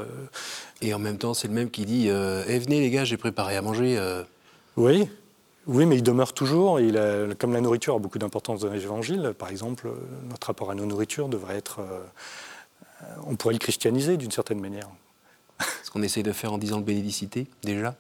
Et 0.82 0.96
en 0.96 1.00
même 1.00 1.20
temps, 1.20 1.36
c'est 1.36 1.48
le 1.48 1.54
même 1.54 1.70
qui 1.70 1.86
dit 1.86 2.08
eh, 2.08 2.60
Venez 2.60 2.80
les 2.80 2.90
gars, 2.90 3.06
j'ai 3.06 3.18
préparé 3.18 3.56
à 3.56 3.62
manger. 3.62 4.00
Oui, 4.78 5.08
oui, 5.68 5.86
mais 5.86 5.98
il 5.98 6.04
demeure 6.04 6.34
toujours. 6.34 6.80
Il 6.80 7.00
comme 7.38 7.54
la 7.54 7.62
nourriture 7.62 7.96
a 7.96 8.00
beaucoup 8.00 8.20
d'importance 8.20 8.62
dans 8.62 8.72
l'évangile, 8.72 9.34
par 9.38 9.50
exemple, 9.50 9.92
notre 10.30 10.48
rapport 10.48 10.72
à 10.72 10.76
nos 10.76 10.86
nourritures 10.86 11.30
devrait 11.30 11.58
être. 11.58 11.82
Euh, 11.82 12.02
on 13.26 13.36
pourrait 13.36 13.54
le 13.54 13.60
christianiser 13.60 14.18
d'une 14.18 14.32
certaine 14.32 14.60
manière. 14.60 14.90
Ce 15.84 15.92
qu'on 15.92 16.02
essaye 16.02 16.24
de 16.24 16.32
faire 16.32 16.54
en 16.54 16.58
disant 16.58 16.78
le 16.78 16.84
bénédicité, 16.84 17.48
déjà? 17.64 17.96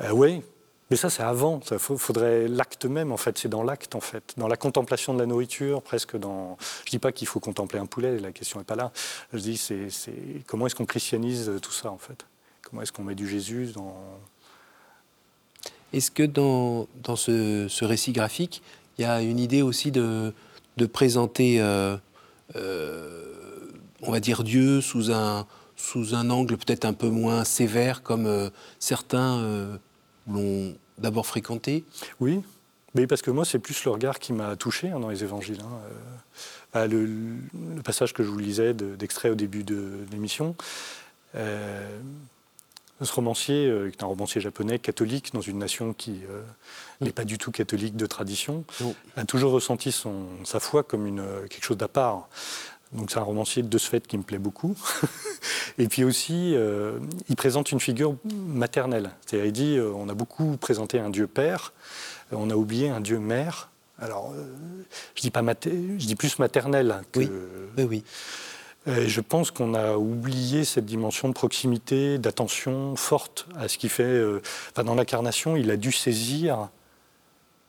Euh, 0.00 0.10
Oui, 0.12 0.42
mais 0.90 0.96
ça, 0.96 1.10
c'est 1.10 1.22
avant. 1.22 1.60
Il 1.70 1.78
faudrait 1.78 2.46
l'acte 2.46 2.84
même, 2.84 3.10
en 3.10 3.16
fait. 3.16 3.36
C'est 3.38 3.48
dans 3.48 3.64
l'acte, 3.64 3.94
en 3.96 4.00
fait. 4.00 4.34
Dans 4.36 4.48
la 4.48 4.56
contemplation 4.56 5.14
de 5.14 5.18
la 5.18 5.26
nourriture, 5.26 5.82
presque 5.82 6.16
dans. 6.16 6.56
Je 6.84 6.88
ne 6.88 6.90
dis 6.90 6.98
pas 7.00 7.10
qu'il 7.10 7.26
faut 7.26 7.40
contempler 7.40 7.80
un 7.80 7.86
poulet, 7.86 8.18
la 8.20 8.30
question 8.30 8.60
n'est 8.60 8.64
pas 8.64 8.76
là. 8.76 8.92
Je 9.32 9.38
dis, 9.38 9.56
c'est 9.56 9.88
comment 10.46 10.66
est-ce 10.66 10.76
qu'on 10.76 10.86
christianise 10.86 11.50
tout 11.60 11.72
ça, 11.72 11.90
en 11.90 11.98
fait? 11.98 12.26
Comment 12.62 12.82
est-ce 12.82 12.92
qu'on 12.92 13.04
met 13.04 13.16
du 13.16 13.28
Jésus 13.28 13.72
dans, 13.74 13.96
est-ce 15.94 16.10
que 16.10 16.24
dans, 16.24 16.88
dans 17.02 17.16
ce, 17.16 17.84
récit 17.84 18.12
graphique, 18.12 18.62
il 18.98 19.02
y 19.02 19.04
a 19.04 19.22
une 19.22 19.38
idée 19.38 19.62
aussi 19.62 19.92
de, 19.92 20.32
de 20.76 20.86
présenter, 20.86 21.60
euh, 21.60 21.96
euh, 22.56 23.22
on 24.02 24.10
va 24.10 24.20
dire, 24.20 24.42
Dieu 24.42 24.80
sous 24.80 25.12
un, 25.12 25.46
sous 25.76 26.14
un 26.14 26.30
angle 26.30 26.56
peut-être 26.56 26.84
un 26.84 26.92
peu 26.92 27.08
moins 27.08 27.44
sévère, 27.44 28.02
comme 28.02 28.26
euh, 28.26 28.50
certains 28.80 29.78
l'ont 30.28 30.74
d'abord 30.98 31.26
fréquenté? 31.26 31.84
Oui, 32.20 32.40
mais 32.94 33.06
parce 33.06 33.22
que 33.22 33.30
moi, 33.30 33.44
c'est 33.44 33.58
plus 33.58 33.84
le 33.84 33.90
regard 33.92 34.18
qui 34.18 34.32
m'a 34.32 34.56
touché 34.56 34.90
hein, 34.90 34.98
dans 34.98 35.10
les 35.10 35.22
évangiles. 35.22 35.60
Hein. 35.60 35.78
Bah, 36.72 36.88
le, 36.88 37.06
passage 37.84 38.12
que 38.12 38.24
je 38.24 38.30
vous 38.30 38.38
lisais 38.38 38.74
d'extrait 38.74 39.30
au 39.30 39.36
début 39.36 39.62
de, 39.62 39.98
l'émission, 40.10 40.56
ce 43.04 43.12
romancier, 43.12 43.66
euh, 43.66 43.90
qui 43.90 43.98
est 43.98 44.02
un 44.02 44.06
romancier 44.06 44.40
japonais 44.40 44.78
catholique 44.78 45.32
dans 45.34 45.40
une 45.40 45.58
nation 45.58 45.92
qui 45.92 46.20
euh, 46.30 46.42
n'est 47.00 47.12
pas 47.12 47.24
du 47.24 47.38
tout 47.38 47.50
catholique 47.50 47.96
de 47.96 48.06
tradition, 48.06 48.64
a 49.16 49.24
toujours 49.24 49.52
ressenti 49.52 49.92
son, 49.92 50.26
sa 50.44 50.60
foi 50.60 50.82
comme 50.82 51.06
une, 51.06 51.20
euh, 51.20 51.46
quelque 51.48 51.64
chose 51.64 51.76
d'à 51.76 51.88
part. 51.88 52.28
Donc 52.92 53.10
c'est 53.10 53.18
un 53.18 53.22
romancier 53.22 53.62
de 53.62 53.78
ce 53.78 53.88
fait 53.88 54.06
qui 54.06 54.16
me 54.16 54.22
plaît 54.22 54.38
beaucoup. 54.38 54.76
et 55.78 55.88
puis 55.88 56.04
aussi, 56.04 56.54
il 57.28 57.36
présente 57.36 57.72
une 57.72 57.80
figure 57.80 58.14
maternelle. 58.46 59.10
C'est-à-dire, 59.26 59.46
il 59.46 59.52
dit, 59.52 59.78
on 59.80 60.08
a 60.08 60.14
beaucoup 60.14 60.56
présenté 60.58 61.00
un 61.00 61.10
Dieu 61.10 61.26
père, 61.26 61.72
on 62.30 62.50
a 62.50 62.54
oublié 62.54 62.90
un 62.90 63.00
Dieu 63.00 63.18
mère. 63.18 63.70
Alors, 63.98 64.32
je 65.16 65.22
dis 65.22 65.32
pas 65.32 65.42
je 65.42 66.06
dis 66.06 66.14
plus 66.14 66.38
maternel 66.38 67.02
que. 67.10 67.18
Oui, 67.18 67.30
oui. 67.78 67.84
oui. 67.84 68.04
Euh, 68.86 69.08
je 69.08 69.20
pense 69.20 69.50
qu'on 69.50 69.74
a 69.74 69.96
oublié 69.96 70.64
cette 70.64 70.84
dimension 70.84 71.28
de 71.28 71.34
proximité, 71.34 72.18
d'attention 72.18 72.96
forte 72.96 73.46
à 73.56 73.68
ce 73.68 73.78
qui 73.78 73.88
fait. 73.88 74.02
Euh, 74.02 74.42
dans 74.76 74.94
l'incarnation, 74.94 75.56
il 75.56 75.70
a 75.70 75.76
dû 75.76 75.90
saisir 75.90 76.68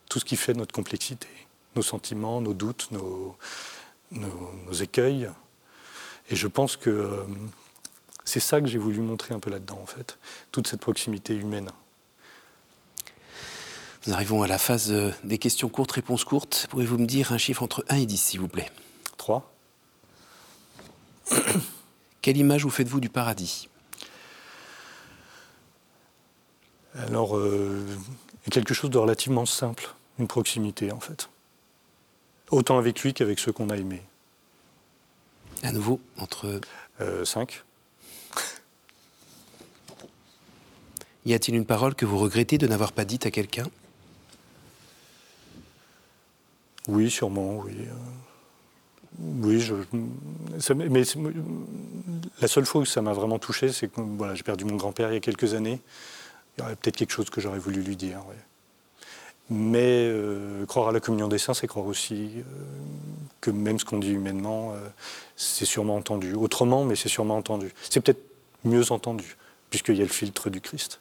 tout 0.09 0.19
ce 0.19 0.25
qui 0.25 0.35
fait 0.35 0.53
notre 0.53 0.73
complexité, 0.73 1.27
nos 1.75 1.81
sentiments, 1.81 2.41
nos 2.41 2.53
doutes, 2.53 2.89
nos, 2.91 3.37
nos, 4.11 4.73
écueils. 4.73 5.29
Et 6.29 6.35
je 6.35 6.47
pense 6.47 6.75
que 6.75 6.89
euh, 6.89 7.23
c'est 8.25 8.41
ça 8.41 8.59
que 8.59 8.67
j'ai 8.67 8.77
voulu 8.77 8.99
montrer 8.99 9.33
un 9.33 9.39
peu 9.39 9.49
là-dedans, 9.49 9.79
en 9.81 9.85
fait, 9.85 10.17
toute 10.51 10.67
cette 10.67 10.81
proximité 10.81 11.33
humaine. 11.33 11.69
Nous 14.05 14.13
arrivons 14.13 14.43
à 14.43 14.47
la 14.47 14.59
phase 14.59 14.93
des 15.23 15.37
questions 15.39 15.69
courtes, 15.69 15.93
réponses 15.93 16.25
courtes. 16.25 16.67
Pouvez-vous 16.69 16.97
me 16.99 17.07
dire 17.07 17.31
un 17.31 17.39
chiffre 17.39 17.63
entre 17.63 17.85
1 17.89 17.95
et 17.95 18.05
10, 18.05 18.17
s'il 18.17 18.39
vous 18.39 18.47
plaît? 18.47 18.69
3. 18.69 18.84
Quelle 22.21 22.37
image 22.37 22.63
vous 22.63 22.69
faites-vous 22.69 22.99
du 22.99 23.09
paradis? 23.09 23.69
Alors, 26.95 27.37
euh, 27.37 27.85
quelque 28.51 28.73
chose 28.73 28.89
de 28.89 28.97
relativement 28.97 29.45
simple, 29.45 29.93
une 30.17 30.27
proximité 30.27 30.91
en 30.91 30.99
fait. 30.99 31.29
Autant 32.51 32.77
avec 32.77 33.01
lui 33.01 33.13
qu'avec 33.13 33.39
ceux 33.39 33.51
qu'on 33.51 33.69
a 33.69 33.77
aimés. 33.77 34.03
À 35.63 35.71
nouveau, 35.71 35.99
entre... 36.17 36.61
Euh, 37.01 37.25
cinq. 37.25 37.63
Y 41.25 41.33
a-t-il 41.33 41.57
une 41.57 41.65
parole 41.65 41.95
que 41.95 42.05
vous 42.05 42.19
regrettez 42.19 42.57
de 42.57 42.67
n'avoir 42.67 42.93
pas 42.93 43.03
dite 43.03 43.25
à 43.25 43.31
quelqu'un? 43.31 43.67
Oui, 46.87 47.09
sûrement, 47.09 47.57
oui. 47.57 47.73
Oui, 49.19 49.59
je, 49.59 49.75
mais 50.73 51.03
la 52.41 52.47
seule 52.47 52.65
fois 52.65 52.81
où 52.81 52.85
ça 52.85 53.01
m'a 53.01 53.13
vraiment 53.13 53.39
touché, 53.39 53.71
c'est 53.71 53.87
que 53.87 54.01
voilà, 54.01 54.35
j'ai 54.35 54.43
perdu 54.43 54.65
mon 54.65 54.75
grand-père 54.75 55.09
il 55.11 55.13
y 55.13 55.17
a 55.17 55.21
quelques 55.21 55.53
années. 55.53 55.79
Il 56.57 56.61
y 56.61 56.63
aurait 56.63 56.75
peut-être 56.75 56.97
quelque 56.97 57.11
chose 57.11 57.29
que 57.29 57.41
j'aurais 57.41 57.59
voulu 57.59 57.81
lui 57.81 57.95
dire. 57.95 58.19
Mais 59.49 60.07
euh, 60.09 60.65
croire 60.65 60.89
à 60.89 60.91
la 60.91 60.99
communion 60.99 61.27
des 61.27 61.37
saints, 61.37 61.53
c'est 61.53 61.67
croire 61.67 61.85
aussi 61.85 62.31
euh, 62.37 62.41
que 63.41 63.51
même 63.51 63.79
ce 63.79 63.85
qu'on 63.85 63.99
dit 63.99 64.11
humainement, 64.11 64.73
euh, 64.73 64.79
c'est 65.35 65.65
sûrement 65.65 65.95
entendu. 65.95 66.33
Autrement, 66.33 66.83
mais 66.83 66.95
c'est 66.95 67.09
sûrement 67.09 67.37
entendu. 67.37 67.73
C'est 67.89 68.01
peut-être 68.01 68.21
mieux 68.63 68.91
entendu, 68.91 69.37
puisqu'il 69.69 69.95
y 69.95 70.01
a 70.01 70.05
le 70.05 70.09
filtre 70.09 70.49
du 70.49 70.61
Christ. 70.61 70.99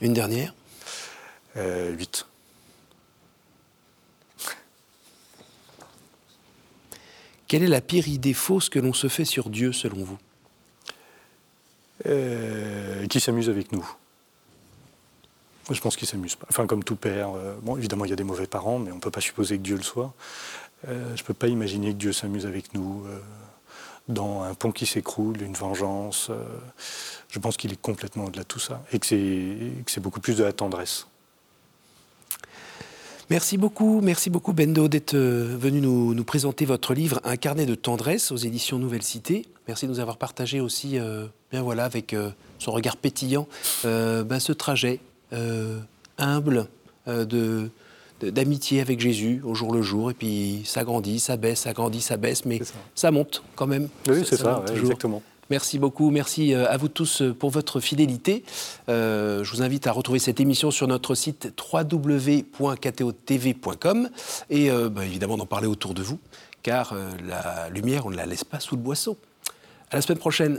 Une 0.00 0.12
dernière? 0.12 0.54
Huit. 1.54 2.26
Quelle 7.52 7.64
est 7.64 7.68
la 7.68 7.82
pire 7.82 8.08
idée 8.08 8.32
fausse 8.32 8.70
que 8.70 8.78
l'on 8.78 8.94
se 8.94 9.08
fait 9.08 9.26
sur 9.26 9.50
Dieu, 9.50 9.74
selon 9.74 10.02
vous? 10.02 10.16
Euh, 12.06 13.06
Qui 13.08 13.20
s'amuse 13.20 13.50
avec 13.50 13.72
nous. 13.72 13.86
Je 15.70 15.78
pense 15.78 15.96
qu'il 15.96 16.08
s'amuse 16.08 16.34
pas. 16.34 16.46
Enfin, 16.48 16.66
comme 16.66 16.82
tout 16.82 16.96
père, 16.96 17.32
bon, 17.60 17.76
évidemment, 17.76 18.06
il 18.06 18.08
y 18.08 18.12
a 18.14 18.16
des 18.16 18.24
mauvais 18.24 18.46
parents, 18.46 18.78
mais 18.78 18.90
on 18.90 18.94
ne 18.94 19.00
peut 19.00 19.10
pas 19.10 19.20
supposer 19.20 19.58
que 19.58 19.62
Dieu 19.62 19.76
le 19.76 19.82
soit. 19.82 20.14
je 20.88 20.92
ne 20.92 21.26
peux 21.26 21.34
pas 21.34 21.48
imaginer 21.48 21.88
que 21.88 21.98
Dieu 21.98 22.14
s'amuse 22.14 22.46
avec 22.46 22.72
nous 22.72 23.04
dans 24.08 24.44
un 24.44 24.54
pont 24.54 24.72
qui 24.72 24.86
s'écroule, 24.86 25.42
une 25.42 25.52
vengeance. 25.52 26.30
je 27.28 27.38
pense 27.38 27.58
qu'il 27.58 27.70
est 27.70 27.82
complètement 27.82 28.24
au-delà 28.24 28.44
de 28.44 28.48
tout 28.48 28.60
ça 28.60 28.82
et 28.92 28.98
que 28.98 29.04
c'est 29.06 30.00
beaucoup 30.00 30.20
plus 30.20 30.38
de 30.38 30.44
la 30.44 30.54
tendresse. 30.54 31.06
Merci 33.32 33.56
beaucoup, 33.56 34.02
merci 34.02 34.28
beaucoup 34.28 34.52
Bendo 34.52 34.88
d'être 34.88 35.14
euh, 35.14 35.56
venu 35.58 35.80
nous, 35.80 36.22
présenter 36.22 36.66
votre 36.66 36.92
livre 36.92 37.18
Un 37.24 37.36
carnet 37.36 37.64
de 37.64 37.74
tendresse 37.74 38.30
aux 38.30 38.36
éditions 38.36 38.78
Nouvelle 38.78 39.02
Cité. 39.02 39.46
Merci 39.66 39.86
de 39.86 39.90
nous 39.90 40.00
avoir 40.00 40.18
partagé 40.18 40.60
aussi, 40.60 40.98
euh, 40.98 41.24
bien 41.50 41.62
voilà, 41.62 41.86
avec 41.86 42.12
euh, 42.12 42.28
son 42.58 42.72
regard 42.72 42.98
pétillant, 42.98 43.48
ben, 43.84 44.38
ce 44.38 44.52
trajet 44.52 45.00
humble 46.18 46.66
de 47.06 47.70
d'amitié 48.20 48.82
avec 48.82 49.00
Jésus 49.00 49.40
au 49.44 49.54
jour 49.54 49.72
le 49.72 49.80
jour, 49.80 50.10
et 50.10 50.14
puis 50.14 50.60
ça 50.66 50.84
grandit, 50.84 51.18
ça 51.18 51.38
baisse, 51.38 51.60
ça 51.60 51.72
grandit, 51.72 52.02
ça 52.02 52.18
baisse, 52.18 52.44
mais 52.44 52.60
ça. 52.94 53.10
monte 53.10 53.42
quand 53.56 53.66
même. 53.66 53.88
Oui, 54.08 54.24
c'est 54.26 54.36
ça, 54.36 54.62
exactement. 54.76 55.22
Merci 55.52 55.78
beaucoup. 55.78 56.10
Merci 56.10 56.54
euh, 56.54 56.66
à 56.70 56.78
vous 56.78 56.88
tous 56.88 57.20
euh, 57.20 57.34
pour 57.34 57.50
votre 57.50 57.78
fidélité. 57.78 58.42
Euh, 58.88 59.44
je 59.44 59.50
vous 59.50 59.60
invite 59.60 59.86
à 59.86 59.92
retrouver 59.92 60.18
cette 60.18 60.40
émission 60.40 60.70
sur 60.70 60.88
notre 60.88 61.14
site 61.14 61.52
www.ktotv.com 61.70 62.48
et 64.48 64.70
bah, 64.70 65.04
évidemment 65.04 65.36
d'en 65.36 65.44
parler 65.44 65.66
autour 65.66 65.92
de 65.92 66.00
vous, 66.02 66.18
car 66.62 66.94
la 67.26 67.68
lumière, 67.68 68.06
on 68.06 68.10
ne 68.10 68.16
la 68.16 68.24
laisse 68.24 68.44
pas 68.44 68.60
sous 68.60 68.76
le 68.76 68.80
boisseau. 68.80 69.18
À 69.90 69.96
la 69.96 70.02
semaine 70.02 70.16
prochaine. 70.16 70.58